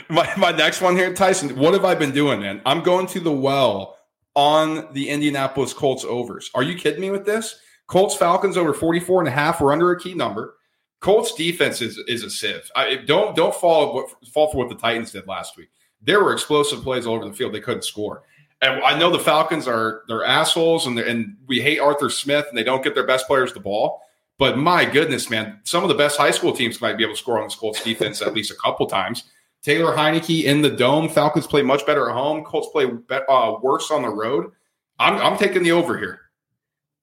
my, 0.09 0.31
my 0.37 0.51
next 0.51 0.81
one 0.81 0.95
here, 0.95 1.13
Tyson. 1.13 1.55
What 1.57 1.73
have 1.73 1.85
I 1.85 1.95
been 1.95 2.11
doing, 2.11 2.41
man? 2.41 2.61
I'm 2.65 2.83
going 2.83 3.07
to 3.07 3.19
the 3.19 3.31
well 3.31 3.97
on 4.35 4.91
the 4.93 5.09
Indianapolis 5.09 5.73
Colts 5.73 6.05
overs. 6.05 6.51
Are 6.53 6.61
you 6.63 6.75
kidding 6.75 7.01
me 7.01 7.09
with 7.09 7.25
this? 7.25 7.59
Colts 7.87 8.15
Falcons 8.15 8.55
over 8.55 8.73
44 8.73 9.21
and 9.21 9.27
a 9.27 9.31
half. 9.31 9.59
We're 9.59 9.73
under 9.73 9.91
a 9.91 9.99
key 9.99 10.13
number. 10.13 10.55
Colts 10.99 11.33
defense 11.33 11.81
is 11.81 11.97
is 12.07 12.23
a 12.23 12.29
sieve. 12.29 12.69
I, 12.75 12.95
don't 12.95 13.35
don't 13.35 13.55
fall 13.55 14.11
fall 14.31 14.51
for 14.51 14.57
what 14.57 14.69
the 14.69 14.75
Titans 14.75 15.11
did 15.11 15.27
last 15.27 15.57
week. 15.57 15.69
There 16.01 16.23
were 16.23 16.33
explosive 16.33 16.83
plays 16.83 17.05
all 17.05 17.15
over 17.15 17.25
the 17.25 17.33
field. 17.33 17.53
They 17.53 17.61
couldn't 17.61 17.83
score. 17.83 18.23
And 18.61 18.83
I 18.83 18.97
know 18.97 19.09
the 19.09 19.19
Falcons 19.19 19.67
are 19.67 20.03
they're 20.07 20.23
assholes 20.23 20.85
and 20.85 20.99
and 20.99 21.37
we 21.47 21.61
hate 21.61 21.79
Arthur 21.79 22.09
Smith 22.09 22.45
and 22.49 22.57
they 22.57 22.63
don't 22.63 22.83
get 22.83 22.93
their 22.93 23.07
best 23.07 23.27
players 23.27 23.53
the 23.53 23.59
ball. 23.59 24.01
But 24.37 24.57
my 24.57 24.85
goodness, 24.85 25.29
man, 25.29 25.59
some 25.63 25.83
of 25.83 25.89
the 25.89 25.95
best 25.95 26.17
high 26.17 26.31
school 26.31 26.53
teams 26.53 26.79
might 26.79 26.97
be 26.97 27.03
able 27.03 27.13
to 27.13 27.19
score 27.19 27.37
on 27.37 27.45
this 27.45 27.55
Colts 27.55 27.83
defense 27.83 28.21
at 28.21 28.33
least 28.33 28.51
a 28.51 28.55
couple 28.55 28.87
times. 28.87 29.25
Taylor 29.61 29.95
Heinicke 29.95 30.45
in 30.45 30.61
the 30.61 30.69
dome. 30.69 31.09
Falcons 31.09 31.45
play 31.45 31.61
much 31.61 31.85
better 31.85 32.09
at 32.09 32.15
home. 32.15 32.45
Colts 32.45 32.69
play 32.71 32.85
uh, 32.85 33.55
worse 33.61 33.91
on 33.91 34.01
the 34.01 34.09
road. 34.09 34.51
I'm, 34.97 35.17
I'm 35.17 35.37
taking 35.37 35.63
the 35.63 35.73
over 35.73 35.97
here. 35.97 36.21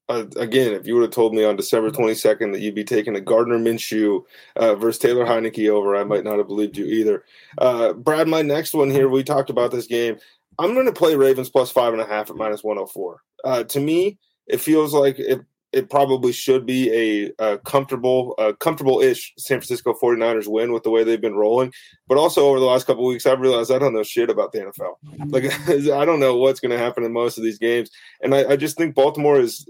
Uh, 0.09 0.25
again, 0.37 0.73
if 0.73 0.87
you 0.87 0.95
would 0.95 1.03
have 1.03 1.11
told 1.11 1.35
me 1.35 1.45
on 1.45 1.57
December 1.57 1.91
22nd 1.91 2.53
that 2.53 2.61
you'd 2.61 2.75
be 2.75 2.85
taking 2.85 3.17
a 3.17 3.21
Gardner 3.21 3.59
Minshew 3.59 4.23
uh, 4.55 4.75
versus 4.77 5.01
Taylor 5.01 5.27
Heinicke 5.27 5.69
over, 5.69 5.97
I 5.97 6.05
might 6.05 6.23
not 6.23 6.39
have 6.39 6.47
believed 6.47 6.77
you 6.77 6.87
either. 6.87 7.25
Uh, 7.59 7.93
Brad, 7.93 8.29
my 8.29 8.41
next 8.41 8.73
one 8.73 8.91
here, 8.91 9.09
we 9.09 9.25
talked 9.25 9.51
about 9.51 9.73
this 9.73 9.87
game. 9.87 10.19
I'm 10.59 10.75
going 10.75 10.87
to 10.87 10.93
play 10.93 11.17
Ravens 11.17 11.51
plus 11.51 11.71
five 11.71 11.93
and 11.93 12.03
a 12.03 12.07
half 12.07 12.31
at 12.31 12.37
minus 12.37 12.65
104. 12.65 13.21
Uh, 13.45 13.65
to 13.65 13.81
me, 13.81 14.19
it 14.47 14.61
feels 14.61 14.95
like 14.95 15.19
if 15.19 15.41
it 15.73 15.91
probably 15.91 16.33
should 16.33 16.65
be 16.65 16.91
a, 16.91 17.33
a 17.39 17.59
comfortable, 17.59 18.35
comfortable-ish 18.61 19.35
San 19.37 19.59
Francisco 19.59 19.93
49ers 19.93 20.47
win 20.47 20.73
with 20.73 20.85
the 20.85 20.91
way 20.91 21.05
they've 21.05 21.21
been 21.21 21.35
rolling. 21.35 21.73
But 22.09 22.19
also 22.19 22.47
over 22.47 22.59
the 22.59 22.65
last 22.65 22.87
couple 22.87 23.05
weeks, 23.05 23.27
I've 23.27 23.41
realized 23.41 23.71
I 23.71 23.79
don't 23.79 23.93
know 23.93 24.03
shit 24.03 24.31
about 24.31 24.53
the 24.53 24.61
NFL. 24.61 25.31
Like 25.31 25.45
I 25.93 26.05
don't 26.05 26.21
know 26.21 26.37
what's 26.37 26.61
going 26.61 26.71
to 26.71 26.79
happen 26.79 27.05
in 27.05 27.13
most 27.13 27.37
of 27.37 27.45
these 27.45 27.59
games, 27.59 27.91
and 28.23 28.35
I, 28.35 28.53
I, 28.53 28.57
just 28.57 28.79
think 28.79 28.95
Baltimore 28.95 29.39
is 29.39 29.69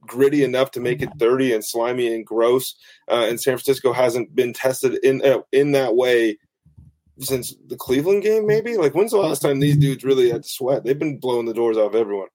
gritty 0.00 0.42
enough 0.42 0.70
to 0.72 0.80
make 0.80 1.02
it 1.02 1.10
dirty 1.18 1.52
and 1.52 1.64
slimy 1.64 2.14
and 2.14 2.24
gross. 2.24 2.74
Uh, 3.10 3.26
and 3.28 3.40
San 3.40 3.56
Francisco 3.56 3.92
hasn't 3.92 4.34
been 4.34 4.52
tested 4.52 4.94
in 5.04 5.22
uh, 5.22 5.42
in 5.52 5.72
that 5.72 5.96
way 5.96 6.38
since 7.18 7.54
the 7.66 7.76
Cleveland 7.76 8.22
game. 8.22 8.46
Maybe 8.46 8.76
like 8.76 8.94
when's 8.94 9.12
the 9.12 9.18
last 9.18 9.42
time 9.42 9.60
these 9.60 9.76
dudes 9.76 10.04
really 10.04 10.30
had 10.30 10.42
to 10.42 10.48
sweat? 10.48 10.84
They've 10.84 10.98
been 10.98 11.18
blowing 11.18 11.46
the 11.46 11.54
doors 11.54 11.76
off 11.76 11.94
everyone. 11.94 12.28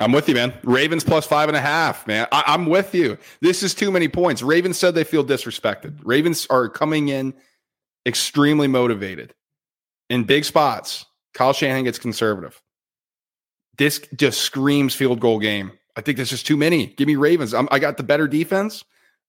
I'm 0.00 0.12
with 0.12 0.28
you, 0.28 0.34
man. 0.34 0.54
Ravens 0.62 1.04
plus 1.04 1.26
five 1.26 1.48
and 1.48 1.56
a 1.56 1.60
half, 1.60 2.06
man. 2.06 2.26
I, 2.32 2.54
am 2.54 2.66
with 2.66 2.94
you. 2.94 3.18
This 3.42 3.62
is 3.62 3.74
too 3.74 3.90
many 3.90 4.08
points. 4.08 4.42
Ravens 4.42 4.78
said 4.78 4.94
they 4.94 5.04
feel 5.04 5.24
disrespected. 5.24 5.98
Ravens 6.02 6.46
are 6.48 6.70
coming 6.70 7.08
in 7.08 7.34
extremely 8.06 8.66
motivated 8.66 9.34
in 10.08 10.24
big 10.24 10.46
spots. 10.46 11.04
Kyle 11.34 11.52
Shanahan 11.52 11.84
gets 11.84 11.98
conservative. 11.98 12.62
This 13.76 14.00
just 14.16 14.40
screams 14.40 14.94
field 14.94 15.20
goal 15.20 15.38
game. 15.38 15.72
I 15.96 16.00
think 16.00 16.16
there's 16.16 16.30
just 16.30 16.46
too 16.46 16.56
many. 16.56 16.86
Give 16.86 17.06
me 17.06 17.16
Ravens. 17.16 17.52
I'm, 17.52 17.68
i 17.70 17.78
got 17.78 17.98
the 17.98 18.02
better 18.02 18.26
defense. 18.26 18.84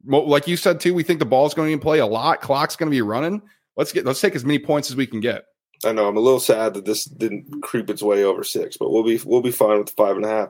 Like 0.05 0.47
you 0.47 0.55
said 0.55 0.79
too, 0.79 0.93
we 0.93 1.03
think 1.03 1.19
the 1.19 1.25
ball's 1.25 1.53
going 1.53 1.77
to 1.77 1.83
play 1.83 1.99
a 1.99 2.05
lot. 2.05 2.41
Clock's 2.41 2.75
going 2.75 2.89
to 2.89 2.95
be 2.95 3.01
running. 3.01 3.41
Let's 3.77 3.91
get 3.91 4.05
let's 4.05 4.21
take 4.21 4.35
as 4.35 4.45
many 4.45 4.59
points 4.59 4.89
as 4.89 4.95
we 4.95 5.07
can 5.07 5.19
get. 5.19 5.45
I 5.83 5.91
know 5.91 6.07
I'm 6.07 6.17
a 6.17 6.21
little 6.21 6.39
sad 6.39 6.75
that 6.75 6.85
this 6.85 7.05
didn't 7.05 7.63
creep 7.63 7.89
its 7.89 8.03
way 8.03 8.23
over 8.23 8.43
six, 8.43 8.77
but 8.77 8.91
we'll 8.91 9.03
be 9.03 9.19
we'll 9.25 9.41
be 9.41 9.51
fine 9.51 9.79
with 9.79 9.89
five 9.91 10.15
and 10.15 10.25
a 10.25 10.29
half. 10.29 10.49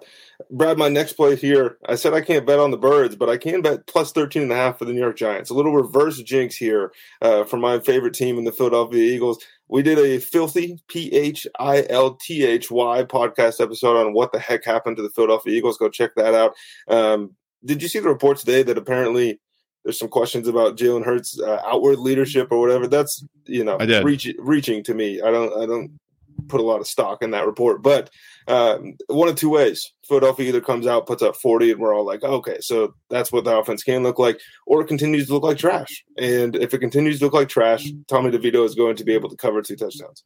Brad, 0.50 0.78
my 0.78 0.90
next 0.90 1.14
play 1.14 1.36
here. 1.36 1.78
I 1.88 1.96
said 1.96 2.14
I 2.14 2.22
can't 2.22 2.46
bet 2.46 2.60
on 2.60 2.72
the 2.72 2.78
birds, 2.78 3.16
but 3.16 3.30
I 3.30 3.38
can 3.38 3.62
bet 3.62 3.88
plus 3.88 4.12
13 4.12 4.44
and 4.44 4.52
a 4.52 4.56
half 4.56 4.78
for 4.78 4.86
the 4.86 4.94
New 4.94 5.00
York 5.00 5.16
Giants. 5.16 5.50
A 5.50 5.54
little 5.54 5.74
reverse 5.74 6.22
jinx 6.22 6.56
here 6.56 6.92
uh, 7.22 7.46
for 7.46 7.58
my 7.58 7.80
favorite 7.80 8.14
team 8.14 8.38
in 8.38 8.44
the 8.44 8.52
Philadelphia 8.52 9.04
Eagles. 9.04 9.44
We 9.70 9.82
did 9.82 10.00
a 10.00 10.20
filthy 10.20 10.80
P 10.90 11.14
H 11.14 11.48
I 11.60 11.86
L 11.90 12.16
T 12.16 12.46
H 12.46 12.70
Y 12.70 13.04
podcast 13.04 13.62
episode 13.62 13.98
on 13.98 14.14
what 14.14 14.34
the 14.34 14.40
heck 14.40 14.66
happened 14.66 14.98
to 14.98 15.04
the 15.04 15.12
Philadelphia 15.12 15.54
Eagles. 15.54 15.78
Go 15.78 15.90
check 15.90 16.12
that 16.16 16.34
out. 16.34 16.54
Um, 16.90 17.36
did 17.64 17.82
you 17.82 17.88
see 17.88 18.00
the 18.00 18.10
report 18.10 18.38
today 18.38 18.64
that 18.64 18.78
apparently 18.78 19.40
there's 19.84 20.00
some 20.00 20.10
questions 20.10 20.48
about 20.48 20.78
Jalen 20.78 21.06
Hurts' 21.06 21.40
uh, 21.40 21.62
outward 21.66 22.00
leadership 22.00 22.50
or 22.52 22.60
whatever. 22.60 22.88
That's 22.88 23.24
you 23.46 23.64
know 23.64 23.78
reach, 24.04 24.28
reaching 24.40 24.84
to 24.84 24.94
me. 24.94 25.22
I 25.22 25.32
don't 25.32 25.62
I 25.62 25.66
don't 25.66 26.00
put 26.48 26.60
a 26.60 26.64
lot 26.64 26.82
of 26.82 26.88
stock 26.88 27.22
in 27.22 27.32
that 27.32 27.46
report, 27.46 27.82
but 27.82 28.10
um, 28.48 28.96
one 29.08 29.28
of 29.28 29.36
two 29.36 29.50
ways: 29.50 29.92
Philadelphia 30.08 30.50
either 30.50 30.62
comes 30.62 30.86
out, 30.88 31.08
puts 31.08 31.24
up 31.24 31.36
40, 31.36 31.72
and 31.72 31.80
we're 31.80 31.96
all 31.96 32.06
like, 32.06 32.24
okay, 32.24 32.58
so 32.62 32.94
that's 33.10 33.32
what 33.32 33.44
the 33.44 33.58
offense 33.58 33.84
can 33.84 34.04
look 34.04 34.20
like, 34.20 34.40
or 34.68 34.82
it 34.82 34.88
continues 34.88 35.28
to 35.28 35.34
look 35.34 35.44
like 35.44 35.58
trash. 35.58 36.04
And 36.18 36.56
if 36.56 36.74
it 36.74 36.80
continues 36.80 37.20
to 37.20 37.26
look 37.26 37.34
like 37.34 37.50
trash, 37.50 37.90
Tommy 38.08 38.32
DeVito 38.32 38.66
is 38.66 38.76
going 38.76 38.96
to 38.98 39.04
be 39.04 39.14
able 39.14 39.30
to 39.30 39.38
cover 39.38 39.62
two 39.62 39.76
touchdowns. 39.76 40.24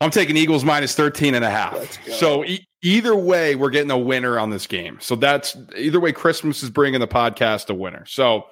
I'm 0.00 0.10
taking 0.10 0.36
Eagles 0.36 0.64
minus 0.64 0.94
13 0.94 1.34
and 1.34 1.44
a 1.44 1.50
half. 1.50 1.98
So 2.10 2.44
e- 2.44 2.66
either 2.84 3.16
way, 3.16 3.56
we're 3.56 3.70
getting 3.70 3.90
a 3.90 3.98
winner 3.98 4.38
on 4.38 4.50
this 4.50 4.68
game. 4.68 4.98
So 5.00 5.16
that's 5.16 5.56
either 5.76 5.98
way, 5.98 6.12
Christmas 6.12 6.62
is 6.62 6.70
bringing 6.70 7.00
the 7.00 7.08
podcast 7.08 7.70
a 7.70 7.74
winner. 7.74 8.04
So 8.06 8.44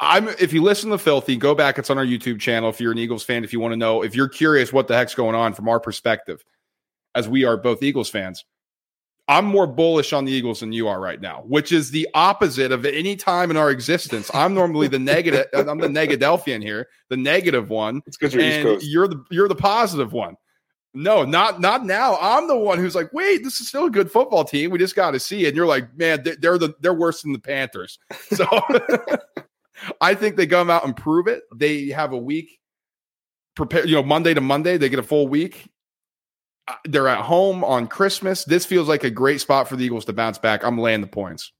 I'm 0.00 0.28
if 0.28 0.52
you 0.52 0.62
listen 0.62 0.90
to 0.90 0.98
Filthy, 0.98 1.36
go 1.36 1.54
back. 1.54 1.78
It's 1.78 1.90
on 1.90 1.98
our 1.98 2.04
YouTube 2.04 2.40
channel. 2.40 2.70
If 2.70 2.80
you're 2.80 2.90
an 2.90 2.98
Eagles 2.98 3.22
fan, 3.22 3.44
if 3.44 3.52
you 3.52 3.60
want 3.60 3.72
to 3.72 3.76
know, 3.76 4.02
if 4.02 4.16
you're 4.16 4.28
curious 4.28 4.72
what 4.72 4.88
the 4.88 4.96
heck's 4.96 5.14
going 5.14 5.36
on 5.36 5.52
from 5.52 5.68
our 5.68 5.78
perspective, 5.78 6.42
as 7.14 7.28
we 7.28 7.44
are 7.44 7.56
both 7.56 7.82
Eagles 7.82 8.08
fans, 8.08 8.44
I'm 9.28 9.44
more 9.44 9.66
bullish 9.66 10.12
on 10.12 10.24
the 10.24 10.32
Eagles 10.32 10.60
than 10.60 10.72
you 10.72 10.88
are 10.88 10.98
right 10.98 11.20
now, 11.20 11.44
which 11.46 11.70
is 11.70 11.90
the 11.90 12.08
opposite 12.14 12.72
of 12.72 12.84
any 12.86 13.14
time 13.14 13.50
in 13.50 13.56
our 13.56 13.70
existence. 13.70 14.30
I'm 14.34 14.54
normally 14.54 14.88
the 14.88 14.98
negative. 14.98 15.46
I'm 15.54 15.78
the 15.78 15.86
Negadelphian 15.86 16.62
here, 16.62 16.88
the 17.10 17.16
negative 17.16 17.68
one. 17.68 18.02
It's 18.06 18.16
because 18.16 18.34
you're 18.34 18.42
East 18.42 18.62
Coast. 18.62 18.86
You're 18.86 19.06
the 19.06 19.22
you're 19.30 19.48
the 19.48 19.54
positive 19.54 20.12
one. 20.12 20.36
No, 20.92 21.24
not 21.24 21.60
not 21.60 21.84
now. 21.86 22.18
I'm 22.20 22.48
the 22.48 22.56
one 22.56 22.78
who's 22.78 22.96
like, 22.96 23.12
wait, 23.12 23.44
this 23.44 23.60
is 23.60 23.68
still 23.68 23.86
a 23.86 23.90
good 23.90 24.10
football 24.10 24.44
team. 24.44 24.70
We 24.70 24.78
just 24.78 24.96
got 24.96 25.12
to 25.12 25.20
see 25.20 25.44
it. 25.44 25.48
And 25.48 25.56
you're 25.56 25.66
like, 25.66 25.96
man, 25.96 26.24
they're 26.24 26.58
the 26.58 26.74
they're 26.80 26.94
worse 26.94 27.22
than 27.22 27.32
the 27.32 27.38
Panthers. 27.38 27.98
So 28.32 28.46
I 30.00 30.14
think 30.14 30.36
they 30.36 30.46
come 30.46 30.68
out 30.68 30.84
and 30.84 30.96
prove 30.96 31.28
it. 31.28 31.44
They 31.54 31.88
have 31.88 32.12
a 32.12 32.18
week 32.18 32.60
prepare. 33.54 33.86
You 33.86 33.96
know, 33.96 34.02
Monday 34.02 34.34
to 34.34 34.40
Monday, 34.40 34.76
they 34.76 34.88
get 34.88 34.98
a 34.98 35.04
full 35.04 35.28
week. 35.28 35.70
Uh, 36.68 36.74
they're 36.84 37.08
at 37.08 37.24
home 37.24 37.64
on 37.64 37.86
Christmas. 37.86 38.44
This 38.44 38.66
feels 38.66 38.88
like 38.88 39.04
a 39.04 39.10
great 39.10 39.40
spot 39.40 39.68
for 39.68 39.76
the 39.76 39.84
Eagles 39.84 40.04
to 40.06 40.12
bounce 40.12 40.38
back. 40.38 40.64
I'm 40.64 40.78
laying 40.78 41.00
the 41.00 41.06
points. 41.06 41.52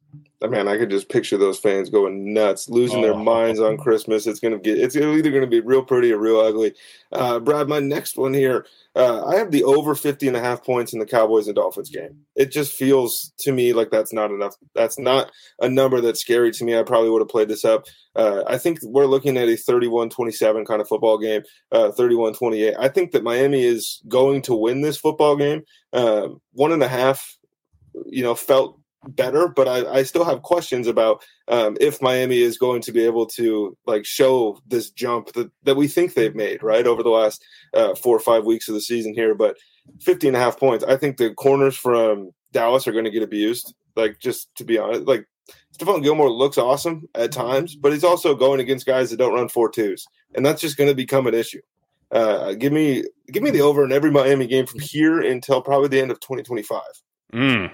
Man, 0.42 0.68
I 0.68 0.78
could 0.78 0.88
just 0.88 1.10
picture 1.10 1.36
those 1.36 1.58
fans 1.58 1.90
going 1.90 2.32
nuts, 2.32 2.70
losing 2.70 3.00
oh. 3.00 3.02
their 3.02 3.14
minds 3.14 3.60
on 3.60 3.76
Christmas. 3.76 4.26
It's 4.26 4.40
gonna 4.40 4.58
get. 4.58 4.78
It's 4.78 4.96
either 4.96 5.30
gonna 5.30 5.46
be 5.46 5.60
real 5.60 5.82
pretty 5.82 6.12
or 6.12 6.18
real 6.18 6.40
ugly. 6.40 6.74
Uh, 7.12 7.40
Brad, 7.40 7.68
my 7.68 7.78
next 7.78 8.16
one 8.16 8.32
here. 8.32 8.64
Uh, 8.96 9.24
I 9.26 9.36
have 9.36 9.50
the 9.50 9.64
over 9.64 9.94
50 9.94 10.28
and 10.28 10.36
a 10.36 10.40
half 10.40 10.64
points 10.64 10.94
in 10.94 10.98
the 10.98 11.06
Cowboys 11.06 11.46
and 11.46 11.54
Dolphins 11.54 11.90
game. 11.90 12.20
It 12.36 12.50
just 12.50 12.72
feels 12.72 13.32
to 13.40 13.52
me 13.52 13.74
like 13.74 13.90
that's 13.90 14.14
not 14.14 14.30
enough. 14.30 14.56
That's 14.74 14.98
not 14.98 15.30
a 15.60 15.68
number 15.68 16.00
that's 16.00 16.20
scary 16.20 16.52
to 16.52 16.64
me. 16.64 16.76
I 16.76 16.84
probably 16.84 17.10
would 17.10 17.20
have 17.20 17.28
played 17.28 17.48
this 17.48 17.64
up. 17.66 17.84
Uh, 18.16 18.42
I 18.46 18.56
think 18.56 18.78
we're 18.82 19.06
looking 19.06 19.36
at 19.36 19.48
a 19.48 19.56
31 19.56 20.08
27 20.08 20.64
kind 20.64 20.80
of 20.80 20.88
football 20.88 21.18
game, 21.18 21.42
uh, 21.70 21.92
31 21.92 22.32
28. 22.32 22.74
I 22.78 22.88
think 22.88 23.12
that 23.12 23.22
Miami 23.22 23.62
is 23.62 24.00
going 24.08 24.40
to 24.42 24.54
win 24.54 24.80
this 24.80 24.96
football 24.96 25.36
game. 25.36 25.64
Um, 25.92 26.40
one 26.52 26.72
and 26.72 26.82
a 26.82 26.88
half, 26.88 27.36
you 28.06 28.22
know, 28.22 28.34
felt 28.34 28.79
better, 29.08 29.48
but 29.48 29.68
I, 29.68 29.98
I 29.98 30.02
still 30.02 30.24
have 30.24 30.42
questions 30.42 30.86
about 30.86 31.22
um, 31.48 31.76
if 31.80 32.02
Miami 32.02 32.40
is 32.40 32.58
going 32.58 32.82
to 32.82 32.92
be 32.92 33.04
able 33.04 33.26
to 33.26 33.76
like 33.86 34.04
show 34.04 34.60
this 34.66 34.90
jump 34.90 35.32
that, 35.32 35.50
that 35.62 35.76
we 35.76 35.88
think 35.88 36.14
they've 36.14 36.34
made 36.34 36.62
right 36.62 36.86
over 36.86 37.02
the 37.02 37.10
last 37.10 37.44
uh, 37.74 37.94
four 37.94 38.16
or 38.16 38.20
five 38.20 38.44
weeks 38.44 38.68
of 38.68 38.74
the 38.74 38.80
season 38.80 39.14
here. 39.14 39.34
But 39.34 39.56
50 40.00 40.28
and 40.28 40.36
a 40.36 40.40
half 40.40 40.58
points, 40.58 40.84
I 40.84 40.96
think 40.96 41.16
the 41.16 41.34
corners 41.34 41.76
from 41.76 42.30
Dallas 42.52 42.86
are 42.86 42.92
going 42.92 43.04
to 43.04 43.10
get 43.10 43.22
abused. 43.22 43.74
Like 43.96 44.18
just 44.20 44.54
to 44.56 44.64
be 44.64 44.78
honest, 44.78 45.06
like 45.06 45.26
Stephon 45.76 46.02
Gilmore 46.02 46.30
looks 46.30 46.58
awesome 46.58 47.08
at 47.14 47.32
times, 47.32 47.74
but 47.74 47.92
he's 47.92 48.04
also 48.04 48.34
going 48.34 48.60
against 48.60 48.86
guys 48.86 49.10
that 49.10 49.16
don't 49.16 49.34
run 49.34 49.48
four 49.48 49.70
twos, 49.70 50.06
and 50.34 50.44
that's 50.44 50.60
just 50.60 50.76
going 50.76 50.88
to 50.88 50.94
become 50.94 51.26
an 51.26 51.34
issue. 51.34 51.60
Uh, 52.12 52.54
give 52.54 52.72
me 52.72 53.04
give 53.32 53.42
me 53.42 53.50
the 53.50 53.60
over 53.60 53.84
in 53.84 53.92
every 53.92 54.10
Miami 54.10 54.46
game 54.46 54.66
from 54.66 54.80
here 54.80 55.20
until 55.20 55.62
probably 55.62 55.88
the 55.88 56.00
end 56.00 56.10
of 56.10 56.20
2025. 56.20 56.82
Mm. 57.32 57.70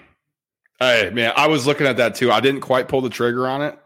Hey 0.79 1.11
man, 1.13 1.33
I 1.37 1.47
was 1.49 1.67
looking 1.67 1.87
at 1.87 1.97
that 1.97 2.15
too. 2.15 2.31
I 2.31 2.41
didn't 2.41 2.61
quite 2.61 2.89
pull 2.89 3.01
the 3.01 3.11
trigger 3.11 3.47
on 3.47 3.63
it. 3.63 3.79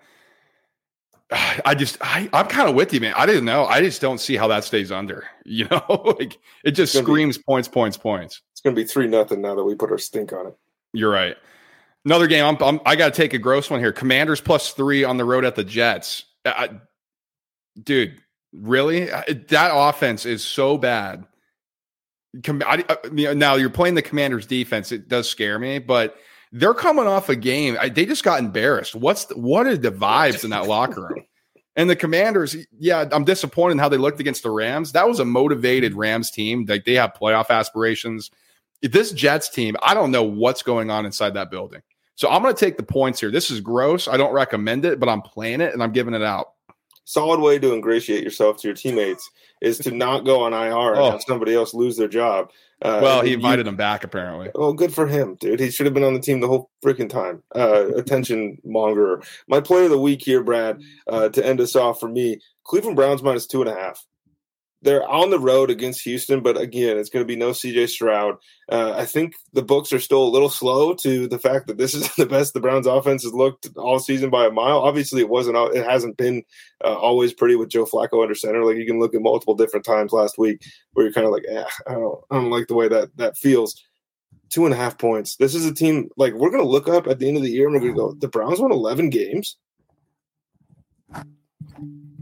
I 1.64 1.74
just 1.74 1.98
I, 2.00 2.28
I'm 2.32 2.46
kind 2.46 2.68
of 2.68 2.74
with 2.74 2.92
you, 2.92 3.00
man. 3.00 3.14
I 3.16 3.26
didn't 3.26 3.44
know. 3.44 3.64
I 3.64 3.80
just 3.80 4.00
don't 4.00 4.18
see 4.18 4.36
how 4.36 4.48
that 4.48 4.64
stays 4.64 4.92
under. 4.92 5.26
You 5.52 5.66
know, 5.68 6.14
like 6.20 6.38
it 6.62 6.72
just 6.72 6.96
screams 6.96 7.36
be, 7.36 7.42
points, 7.42 7.66
points, 7.66 7.96
points. 7.96 8.40
It's 8.52 8.60
gonna 8.60 8.76
be 8.76 8.84
three 8.84 9.08
nothing 9.08 9.40
now 9.40 9.56
that 9.56 9.64
we 9.64 9.74
put 9.74 9.90
our 9.90 9.98
stink 9.98 10.32
on 10.32 10.46
it. 10.46 10.56
You're 10.92 11.10
right. 11.10 11.36
Another 12.04 12.26
game. 12.26 12.44
I'm, 12.44 12.62
I'm 12.62 12.80
i 12.86 12.96
got 12.96 13.12
to 13.12 13.16
take 13.20 13.34
a 13.34 13.38
gross 13.38 13.68
one 13.68 13.80
here. 13.80 13.92
Commanders 13.92 14.40
plus 14.40 14.72
three 14.72 15.02
on 15.04 15.16
the 15.16 15.24
road 15.24 15.44
at 15.44 15.54
the 15.54 15.64
Jets. 15.64 16.24
I, 16.44 16.70
dude, 17.82 18.22
really? 18.52 19.06
That 19.06 19.72
offense 19.74 20.24
is 20.24 20.44
so 20.44 20.78
bad. 20.78 21.26
I, 22.46 22.84
I, 22.88 23.34
now 23.34 23.56
you're 23.56 23.70
playing 23.70 23.96
the 23.96 24.02
Commanders 24.02 24.46
defense. 24.46 24.92
It 24.92 25.08
does 25.08 25.28
scare 25.28 25.58
me, 25.58 25.78
but 25.78 26.16
they're 26.52 26.74
coming 26.74 27.06
off 27.06 27.28
a 27.28 27.36
game. 27.36 27.76
they 27.92 28.04
just 28.04 28.24
got 28.24 28.40
embarrassed. 28.40 28.94
What's 28.94 29.26
the, 29.26 29.38
what 29.38 29.66
are 29.66 29.76
the 29.76 29.92
vibes 29.92 30.44
in 30.44 30.50
that 30.50 30.66
locker 30.66 31.02
room? 31.02 31.24
And 31.76 31.88
the 31.88 31.96
Commanders, 31.96 32.56
yeah, 32.78 33.08
I'm 33.12 33.24
disappointed 33.24 33.72
in 33.72 33.78
how 33.78 33.88
they 33.88 33.96
looked 33.96 34.18
against 34.18 34.42
the 34.42 34.50
Rams. 34.50 34.90
That 34.92 35.08
was 35.08 35.20
a 35.20 35.24
motivated 35.24 35.94
Rams 35.94 36.30
team. 36.30 36.66
Like 36.68 36.84
they 36.84 36.94
have 36.94 37.14
playoff 37.14 37.48
aspirations. 37.48 38.30
This 38.82 39.12
Jets 39.12 39.48
team, 39.48 39.76
I 39.82 39.94
don't 39.94 40.10
know 40.10 40.24
what's 40.24 40.62
going 40.62 40.90
on 40.90 41.06
inside 41.06 41.32
that 41.34 41.50
building. 41.50 41.80
So 42.16 42.28
I'm 42.28 42.42
going 42.42 42.54
to 42.54 42.60
take 42.60 42.76
the 42.76 42.82
points 42.82 43.20
here. 43.20 43.30
This 43.30 43.50
is 43.50 43.60
gross. 43.60 44.08
I 44.08 44.16
don't 44.16 44.32
recommend 44.32 44.84
it, 44.84 44.98
but 44.98 45.08
I'm 45.08 45.22
playing 45.22 45.60
it 45.60 45.72
and 45.72 45.82
I'm 45.82 45.92
giving 45.92 46.12
it 46.12 46.22
out 46.22 46.48
solid 47.04 47.40
way 47.40 47.58
to 47.58 47.72
ingratiate 47.72 48.22
yourself 48.22 48.58
to 48.58 48.68
your 48.68 48.74
teammates 48.74 49.28
is 49.60 49.78
to 49.78 49.90
not 49.90 50.24
go 50.24 50.42
on 50.42 50.52
IR 50.52 50.92
and 50.92 51.00
oh. 51.00 51.10
have 51.10 51.22
somebody 51.26 51.54
else 51.54 51.74
lose 51.74 51.96
their 51.96 52.08
job. 52.08 52.50
Uh, 52.82 53.00
well, 53.02 53.22
he 53.22 53.34
invited 53.34 53.66
you, 53.66 53.70
him 53.70 53.76
back 53.76 54.04
apparently. 54.04 54.50
Oh, 54.54 54.72
good 54.72 54.92
for 54.92 55.06
him, 55.06 55.36
dude. 55.38 55.60
He 55.60 55.70
should 55.70 55.86
have 55.86 55.94
been 55.94 56.04
on 56.04 56.14
the 56.14 56.20
team 56.20 56.40
the 56.40 56.48
whole 56.48 56.70
freaking 56.82 57.10
time. 57.10 57.42
Uh, 57.54 57.88
attention 57.96 58.58
monger. 58.64 59.22
My 59.48 59.60
play 59.60 59.84
of 59.84 59.90
the 59.90 59.98
week 59.98 60.22
here, 60.22 60.42
Brad, 60.42 60.80
uh, 61.06 61.28
to 61.28 61.44
end 61.44 61.60
us 61.60 61.76
off 61.76 62.00
for 62.00 62.08
me, 62.08 62.38
Cleveland 62.64 62.96
Browns 62.96 63.22
minus 63.22 63.46
two 63.46 63.60
and 63.60 63.70
a 63.70 63.74
half 63.74 64.06
they're 64.82 65.06
on 65.08 65.30
the 65.30 65.38
road 65.38 65.70
against 65.70 66.02
Houston, 66.04 66.40
but 66.40 66.56
again, 66.58 66.96
it's 66.96 67.10
going 67.10 67.22
to 67.22 67.28
be 67.28 67.36
no 67.36 67.50
CJ 67.50 67.88
Stroud. 67.88 68.36
Uh, 68.70 68.94
I 68.96 69.04
think 69.04 69.34
the 69.52 69.62
books 69.62 69.92
are 69.92 70.00
still 70.00 70.22
a 70.22 70.30
little 70.30 70.48
slow 70.48 70.94
to 70.94 71.28
the 71.28 71.38
fact 71.38 71.66
that 71.66 71.76
this 71.76 71.92
is 71.92 72.12
the 72.16 72.26
best 72.26 72.54
the 72.54 72.60
Browns 72.60 72.86
offense 72.86 73.22
has 73.24 73.34
looked 73.34 73.68
all 73.76 73.98
season 73.98 74.30
by 74.30 74.46
a 74.46 74.50
mile. 74.50 74.78
Obviously, 74.78 75.20
it 75.20 75.28
wasn't. 75.28 75.56
It 75.76 75.84
hasn't 75.84 76.16
been 76.16 76.42
uh, 76.82 76.94
always 76.94 77.34
pretty 77.34 77.56
with 77.56 77.68
Joe 77.68 77.84
Flacco 77.84 78.22
under 78.22 78.34
center. 78.34 78.64
Like 78.64 78.76
you 78.76 78.86
can 78.86 78.98
look 78.98 79.14
at 79.14 79.20
multiple 79.20 79.54
different 79.54 79.84
times 79.84 80.12
last 80.12 80.38
week 80.38 80.62
where 80.92 81.04
you're 81.04 81.12
kind 81.12 81.26
of 81.26 81.32
like, 81.32 81.44
eh, 81.48 81.64
I 81.86 81.92
don't, 81.92 82.18
I 82.30 82.36
don't 82.36 82.50
like 82.50 82.68
the 82.68 82.74
way 82.74 82.88
that 82.88 83.16
that 83.16 83.36
feels. 83.36 83.82
Two 84.48 84.64
and 84.64 84.74
a 84.74 84.76
half 84.76 84.98
points. 84.98 85.36
This 85.36 85.54
is 85.54 85.64
a 85.64 85.72
team 85.72 86.08
like 86.16 86.34
we're 86.34 86.50
going 86.50 86.62
to 86.62 86.68
look 86.68 86.88
up 86.88 87.06
at 87.06 87.20
the 87.20 87.28
end 87.28 87.36
of 87.36 87.44
the 87.44 87.50
year 87.50 87.66
and 87.66 87.74
we're 87.74 87.80
going 87.80 87.94
to 87.94 87.96
go. 87.96 88.12
The 88.14 88.26
Browns 88.26 88.58
won 88.58 88.72
11 88.72 89.10
games. 89.10 89.56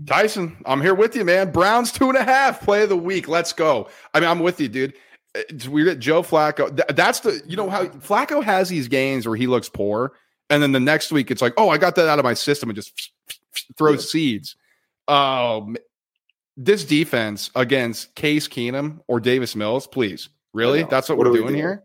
Tyson, 0.09 0.57
I'm 0.67 0.81
here 0.81 0.95
with 0.95 1.15
you, 1.15 1.25
man. 1.25 1.53
Browns 1.53 1.93
two 1.93 2.09
and 2.09 2.17
a 2.17 2.25
half 2.25 2.63
play 2.63 2.83
of 2.83 2.89
the 2.89 2.97
week. 2.97 3.29
Let's 3.29 3.53
go. 3.53 3.89
I 4.15 4.21
mean, 4.21 4.29
I'm 4.29 4.41
with 4.41 4.61
you, 4.61 4.69
dude. 4.69 4.95
It's 5.35 5.69
weird 5.69 6.01
Joe 6.01 6.23
Flacco. 6.23 6.75
that's 6.97 7.21
the 7.21 7.43
you 7.47 7.57
know 7.57 7.69
how 7.69 7.85
Flacco 7.85 8.43
has 8.43 8.69
these 8.69 8.89
games 8.89 9.27
where 9.27 9.37
he 9.37 9.47
looks 9.47 9.69
poor, 9.69 10.13
and 10.51 10.63
then 10.63 10.73
the 10.73 10.81
next 10.81 11.13
week 11.13 11.31
it's 11.31 11.43
like, 11.43 11.55
oh, 11.57 11.69
I 11.69 11.79
got 11.79 11.95
that 11.97 12.09
out 12.09 12.19
of 12.19 12.25
my 12.25 12.35
system 12.35 12.71
and 12.71 12.77
just 12.77 13.13
throws 13.77 14.05
yeah. 14.05 14.11
seeds. 14.11 14.57
Um, 15.07 15.77
this 16.57 16.85
defense 16.85 17.51
against 17.55 18.15
Case 18.15 18.49
Keenum 18.49 19.01
or 19.07 19.21
Davis 19.21 19.55
Mills, 19.55 19.87
please, 19.87 20.29
really? 20.53 20.83
That's 20.85 21.09
what, 21.09 21.19
what 21.19 21.27
we're 21.29 21.35
doing, 21.35 21.49
doing, 21.49 21.57
here. 21.57 21.85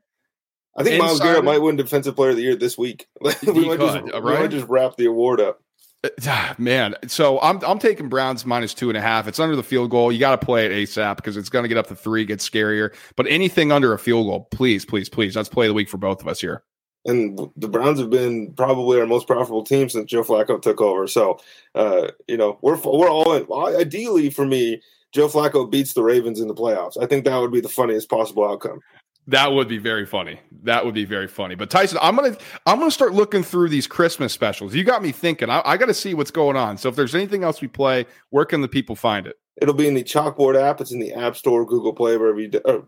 I 0.75 0.83
think 0.83 1.01
Myles 1.01 1.19
Garrett 1.19 1.43
might 1.43 1.59
win 1.59 1.75
Defensive 1.75 2.15
Player 2.15 2.31
of 2.31 2.37
the 2.37 2.41
Year 2.41 2.55
this 2.55 2.77
week. 2.77 3.07
we, 3.21 3.29
might 3.29 3.79
just, 3.79 3.95
right? 4.13 4.23
we 4.23 4.33
might 4.33 4.49
just 4.49 4.67
wrap 4.67 4.95
the 4.95 5.05
award 5.05 5.39
up. 5.39 5.62
Man, 6.57 6.95
so 7.07 7.39
I'm 7.41 7.63
I'm 7.63 7.79
taking 7.79 8.09
Browns 8.09 8.45
minus 8.45 8.73
two 8.73 8.89
and 8.89 8.97
a 8.97 9.01
half. 9.01 9.27
It's 9.27 9.39
under 9.39 9.55
the 9.55 9.63
field 9.63 9.89
goal. 9.89 10.11
You 10.11 10.19
got 10.19 10.39
to 10.39 10.45
play 10.45 10.65
it 10.65 10.71
ASAP 10.71 11.17
because 11.17 11.37
it's 11.37 11.49
going 11.49 11.63
to 11.63 11.69
get 11.69 11.77
up 11.77 11.87
to 11.87 11.95
three, 11.95 12.25
get 12.25 12.39
scarier. 12.39 12.93
But 13.15 13.27
anything 13.27 13.71
under 13.71 13.93
a 13.93 13.99
field 13.99 14.27
goal, 14.27 14.47
please, 14.51 14.85
please, 14.85 15.09
please. 15.09 15.35
Let's 15.35 15.49
play 15.49 15.67
the 15.67 15.73
week 15.73 15.89
for 15.89 15.97
both 15.97 16.21
of 16.21 16.27
us 16.27 16.41
here. 16.41 16.63
And 17.05 17.39
the 17.57 17.67
Browns 17.67 17.99
have 17.99 18.09
been 18.09 18.53
probably 18.53 18.99
our 18.99 19.05
most 19.05 19.27
profitable 19.27 19.63
team 19.63 19.89
since 19.89 20.09
Joe 20.09 20.23
Flacco 20.23 20.61
took 20.61 20.79
over. 20.79 21.05
So, 21.07 21.39
uh, 21.75 22.09
you 22.27 22.37
know, 22.37 22.59
we're 22.61 22.77
we're 22.77 23.09
all 23.09 23.33
in. 23.33 23.75
Ideally, 23.77 24.29
for 24.29 24.45
me, 24.45 24.81
Joe 25.13 25.27
Flacco 25.27 25.69
beats 25.69 25.93
the 25.93 26.03
Ravens 26.03 26.39
in 26.39 26.47
the 26.47 26.55
playoffs. 26.55 27.01
I 27.01 27.05
think 27.05 27.25
that 27.25 27.37
would 27.37 27.51
be 27.51 27.61
the 27.61 27.69
funniest 27.69 28.09
possible 28.09 28.45
outcome. 28.45 28.79
That 29.27 29.53
would 29.53 29.67
be 29.69 29.77
very 29.77 30.05
funny. 30.05 30.39
That 30.63 30.85
would 30.85 30.93
be 30.93 31.05
very 31.05 31.27
funny. 31.27 31.55
But 31.55 31.69
Tyson, 31.69 31.97
I'm 32.01 32.15
gonna 32.15 32.37
I'm 32.65 32.79
gonna 32.79 32.91
start 32.91 33.13
looking 33.13 33.43
through 33.43 33.69
these 33.69 33.87
Christmas 33.87 34.33
specials. 34.33 34.75
You 34.75 34.83
got 34.83 35.01
me 35.01 35.11
thinking. 35.11 35.49
I, 35.49 35.61
I 35.63 35.77
got 35.77 35.85
to 35.85 35.93
see 35.93 36.13
what's 36.13 36.31
going 36.31 36.57
on. 36.57 36.77
So 36.77 36.89
if 36.89 36.95
there's 36.95 37.15
anything 37.15 37.43
else 37.43 37.61
we 37.61 37.69
play, 37.69 38.05
where 38.31 38.45
can 38.45 38.61
the 38.61 38.67
people 38.67 38.95
find 38.95 39.25
it? 39.25 39.37
It'll 39.61 39.73
be 39.73 39.87
in 39.87 39.93
the 39.93 40.03
Chalkboard 40.03 40.59
app. 40.59 40.81
It's 40.81 40.91
in 40.91 40.99
the 40.99 41.13
App 41.13 41.37
Store, 41.37 41.65
Google 41.65 41.93
Play, 41.93 42.17
wherever 42.17 42.39
you. 42.39 42.49
Do, 42.49 42.61
oh, 42.65 42.85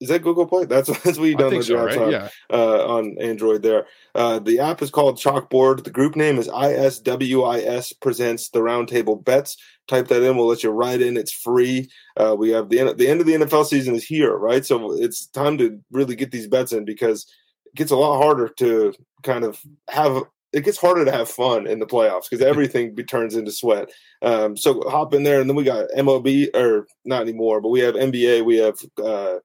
is 0.00 0.08
that 0.08 0.22
Google 0.22 0.46
Play? 0.46 0.64
That's 0.66 0.88
that's 1.02 1.18
what 1.18 1.28
you 1.28 1.36
download 1.36 1.64
so, 1.64 1.84
right? 1.84 1.98
on, 1.98 2.10
yeah. 2.10 2.28
uh, 2.52 2.86
on 2.86 3.16
Android. 3.18 3.62
There, 3.62 3.86
uh, 4.14 4.38
the 4.38 4.60
app 4.60 4.82
is 4.82 4.90
called 4.90 5.18
Chalkboard. 5.18 5.84
The 5.84 5.90
group 5.90 6.16
name 6.16 6.38
is 6.38 6.48
ISWIS 6.48 8.00
presents 8.00 8.50
the 8.50 8.60
Roundtable 8.60 9.22
Bets. 9.24 9.56
Type 9.88 10.08
that 10.08 10.22
in. 10.22 10.36
We'll 10.36 10.46
let 10.46 10.62
you 10.62 10.70
write 10.70 11.00
in. 11.00 11.16
It's 11.16 11.32
free. 11.32 11.88
Uh, 12.16 12.34
we 12.36 12.50
have 12.50 12.68
the 12.68 12.80
end, 12.80 12.98
the 12.98 13.08
end 13.08 13.20
of 13.20 13.26
the 13.26 13.34
NFL 13.34 13.66
season 13.66 13.94
is 13.94 14.04
here, 14.04 14.36
right? 14.36 14.66
So 14.66 14.92
it's 14.92 15.26
time 15.26 15.56
to 15.58 15.80
really 15.90 16.16
get 16.16 16.32
these 16.32 16.48
bets 16.48 16.72
in 16.72 16.84
because 16.84 17.26
it 17.66 17.74
gets 17.74 17.92
a 17.92 17.96
lot 17.96 18.20
harder 18.20 18.48
to 18.48 18.92
kind 19.22 19.44
of 19.44 19.60
have. 19.88 20.22
It 20.52 20.64
gets 20.64 20.78
harder 20.78 21.04
to 21.04 21.12
have 21.12 21.28
fun 21.28 21.66
in 21.66 21.80
the 21.80 21.86
playoffs 21.86 22.30
because 22.30 22.44
everything 22.46 22.94
be, 22.94 23.04
turns 23.04 23.36
into 23.36 23.52
sweat. 23.52 23.90
Um, 24.22 24.56
so 24.56 24.82
hop 24.88 25.14
in 25.14 25.22
there, 25.22 25.40
and 25.40 25.48
then 25.48 25.56
we 25.56 25.64
got 25.64 25.88
MLB 25.96 26.54
or 26.54 26.86
not 27.04 27.22
anymore, 27.22 27.60
but 27.60 27.68
we 27.68 27.80
have 27.80 27.94
NBA. 27.94 28.44
We 28.44 28.56
have 28.56 28.78
uh, 29.02 29.36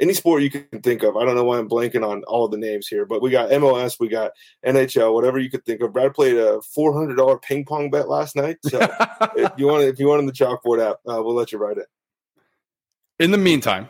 any 0.00 0.14
sport 0.14 0.42
you 0.42 0.50
can 0.50 0.80
think 0.82 1.02
of. 1.02 1.16
I 1.16 1.24
don't 1.24 1.36
know 1.36 1.44
why 1.44 1.58
I'm 1.58 1.68
blanking 1.68 2.06
on 2.08 2.24
all 2.24 2.46
of 2.46 2.50
the 2.50 2.56
names 2.56 2.88
here, 2.88 3.04
but 3.04 3.20
we 3.22 3.30
got 3.30 3.50
MLS, 3.50 4.00
we 4.00 4.08
got 4.08 4.32
NHL, 4.66 5.14
whatever 5.14 5.38
you 5.38 5.50
could 5.50 5.64
think 5.64 5.82
of. 5.82 5.92
Brad 5.92 6.14
played 6.14 6.36
a 6.36 6.60
four 6.62 6.92
hundred 6.92 7.16
dollar 7.16 7.38
ping 7.38 7.64
pong 7.64 7.90
bet 7.90 8.08
last 8.08 8.34
night. 8.34 8.56
So 8.64 8.78
if 9.36 9.52
you 9.56 9.66
want, 9.66 9.84
if 9.84 10.00
you 10.00 10.08
want 10.08 10.20
in 10.20 10.26
the 10.26 10.32
chalkboard 10.32 10.80
app, 10.80 10.96
uh, 11.06 11.22
we'll 11.22 11.34
let 11.34 11.52
you 11.52 11.58
write 11.58 11.78
it. 11.78 11.86
In 13.18 13.30
the 13.30 13.38
meantime, 13.38 13.88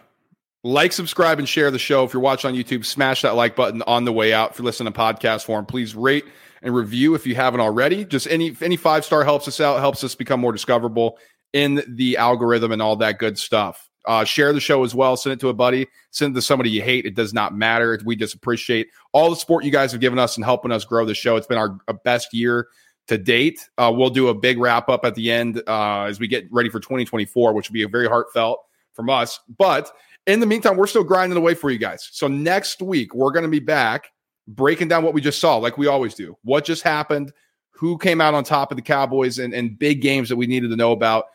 like, 0.65 0.93
subscribe, 0.93 1.39
and 1.39 1.49
share 1.49 1.71
the 1.71 1.79
show. 1.79 2.05
If 2.05 2.13
you're 2.13 2.23
watching 2.23 2.51
on 2.51 2.57
YouTube, 2.57 2.85
smash 2.85 3.23
that 3.23 3.37
like 3.37 3.57
button 3.57 3.83
on 3.83 4.05
the 4.05 4.13
way 4.13 4.35
out. 4.35 4.51
If 4.51 4.59
you're 4.59 4.67
listening 4.67 4.93
to 4.93 4.99
podcast 4.99 5.45
form, 5.45 5.65
please 5.65 5.95
rate 5.95 6.25
and 6.63 6.75
review 6.75 7.15
if 7.15 7.27
you 7.27 7.35
haven't 7.35 7.61
already. 7.61 8.05
Just 8.05 8.27
any 8.27 8.57
any 8.61 8.77
five 8.77 9.05
star 9.05 9.25
helps 9.25 9.49
us 9.49 9.61
out, 9.61 9.81
helps 9.81 10.05
us 10.05 10.15
become 10.15 10.41
more 10.41 10.53
discoverable 10.53 11.19
in 11.53 11.83
the 11.89 12.17
algorithm 12.17 12.73
and 12.73 12.83
all 12.83 12.97
that 12.97 13.19
good 13.19 13.39
stuff. 13.39 13.90
Uh, 14.07 14.25
share 14.25 14.53
the 14.53 14.61
show 14.61 14.83
as 14.83 14.95
well. 14.95 15.17
Send 15.17 15.35
it 15.35 15.41
to 15.41 15.49
a 15.49 15.55
buddy. 15.55 15.87
Send 16.11 16.35
it 16.35 16.41
to 16.41 16.43
somebody 16.43 16.71
you 16.71 16.83
hate. 16.83 17.05
It 17.05 17.15
does 17.15 17.35
not 17.35 17.55
matter. 17.55 17.99
We 18.05 18.17
just 18.17 18.35
appreciate 18.35 18.89
all 19.13 19.31
the 19.31 19.37
support 19.37 19.65
you 19.65 19.71
guys 19.71 19.93
have 19.93 20.01
given 20.01 20.19
us 20.19 20.37
and 20.37 20.45
helping 20.45 20.73
us 20.73 20.85
grow 20.85 21.05
the 21.05 21.15
show. 21.15 21.37
It's 21.37 21.47
been 21.47 21.59
our, 21.59 21.79
best 22.05 22.33
year 22.33 22.69
to 23.09 23.19
date. 23.19 23.69
Uh, 23.77 23.93
we'll 23.95 24.11
do 24.11 24.29
a 24.29 24.35
big 24.35 24.59
wrap 24.59 24.89
up 24.89 25.05
at 25.05 25.15
the 25.15 25.31
end 25.31 25.63
uh, 25.67 26.05
as 26.05 26.19
we 26.19 26.29
get 26.29 26.51
ready 26.51 26.69
for 26.69 26.81
2024, 26.81 27.53
which 27.53 27.69
will 27.69 27.75
be 27.75 27.83
a 27.83 27.89
very 27.89 28.07
heartfelt 28.07 28.61
from 28.95 29.11
us. 29.11 29.41
But 29.59 29.91
in 30.27 30.41
the 30.41 30.47
meantime, 30.47 30.77
we're 30.77 30.87
still 30.87 31.05
grinding 31.05 31.37
away 31.37 31.55
for 31.55 31.71
you 31.71 31.79
guys. 31.79 32.09
So 32.13 32.29
next 32.29 32.81
week, 32.81 33.15
we're 33.15 33.33
going 33.33 33.45
to 33.45 33.51
be 33.51 33.61
back 33.61 34.11
breaking 34.47 34.89
down 34.89 35.05
what 35.05 35.15
we 35.15 35.21
just 35.21 35.41
saw, 35.41 35.57
like 35.57 35.79
we 35.79 35.87
always 35.87 36.15
do. 36.15 36.37
What 36.43 36.65
just 36.65 36.83
happened? 36.83 37.33
Who 37.73 37.97
came 37.99 38.21
out 38.21 38.35
on 38.35 38.45
top 38.45 38.71
of 38.71 38.77
the 38.77 38.83
Cowboys 38.83 39.39
and, 39.39 39.55
and 39.55 39.79
big 39.79 40.03
games 40.03 40.29
that 40.29 40.37
we 40.37 40.47
needed 40.47 40.71
to 40.71 40.77
know 40.77 40.93
about 40.93 41.27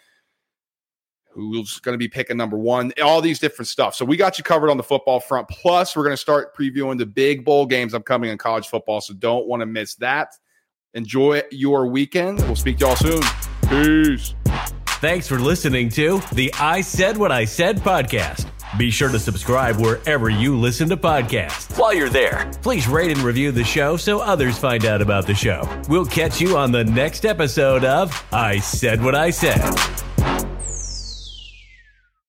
who's 1.35 1.79
going 1.79 1.93
to 1.93 1.97
be 1.97 2.07
picking 2.07 2.37
number 2.37 2.57
one, 2.57 2.93
all 3.03 3.21
these 3.21 3.39
different 3.39 3.67
stuff. 3.67 3.93
So 3.93 4.05
we 4.05 4.17
got 4.17 4.37
you 4.37 4.43
covered 4.43 4.69
on 4.69 4.77
the 4.77 4.83
football 4.83 5.19
front. 5.19 5.47
Plus, 5.49 5.95
we're 5.95 6.03
going 6.03 6.13
to 6.13 6.17
start 6.17 6.55
previewing 6.55 6.97
the 6.97 7.05
big 7.05 7.43
bowl 7.43 7.65
games 7.65 7.93
upcoming 7.93 8.31
in 8.31 8.37
college 8.37 8.67
football. 8.67 9.01
So 9.01 9.13
don't 9.13 9.45
want 9.47 9.59
to 9.59 9.65
miss 9.65 9.95
that. 9.95 10.33
Enjoy 10.93 11.43
your 11.51 11.87
weekend. 11.87 12.39
We'll 12.39 12.55
speak 12.55 12.77
to 12.77 12.85
y'all 12.85 12.95
soon. 12.95 13.21
Peace. 13.67 14.33
Thanks 15.01 15.27
for 15.27 15.37
listening 15.37 15.89
to 15.89 16.21
the 16.31 16.53
I 16.57 16.79
Said 16.81 17.17
What 17.17 17.31
I 17.31 17.43
Said 17.43 17.79
podcast. 17.79 18.49
Be 18.77 18.89
sure 18.89 19.09
to 19.09 19.19
subscribe 19.19 19.77
wherever 19.77 20.29
you 20.29 20.57
listen 20.57 20.89
to 20.89 20.97
podcasts. 20.97 21.77
While 21.77 21.93
you're 21.93 22.09
there, 22.09 22.49
please 22.61 22.87
rate 22.87 23.11
and 23.11 23.21
review 23.21 23.51
the 23.51 23.63
show 23.63 23.97
so 23.97 24.19
others 24.19 24.57
find 24.57 24.85
out 24.85 25.01
about 25.01 25.27
the 25.27 25.35
show. 25.35 25.69
We'll 25.89 26.05
catch 26.05 26.41
you 26.41 26.57
on 26.57 26.71
the 26.71 26.83
next 26.83 27.25
episode 27.25 27.83
of 27.83 28.25
I 28.31 28.59
Said 28.59 29.03
What 29.03 29.15
I 29.15 29.29
Said. 29.29 30.14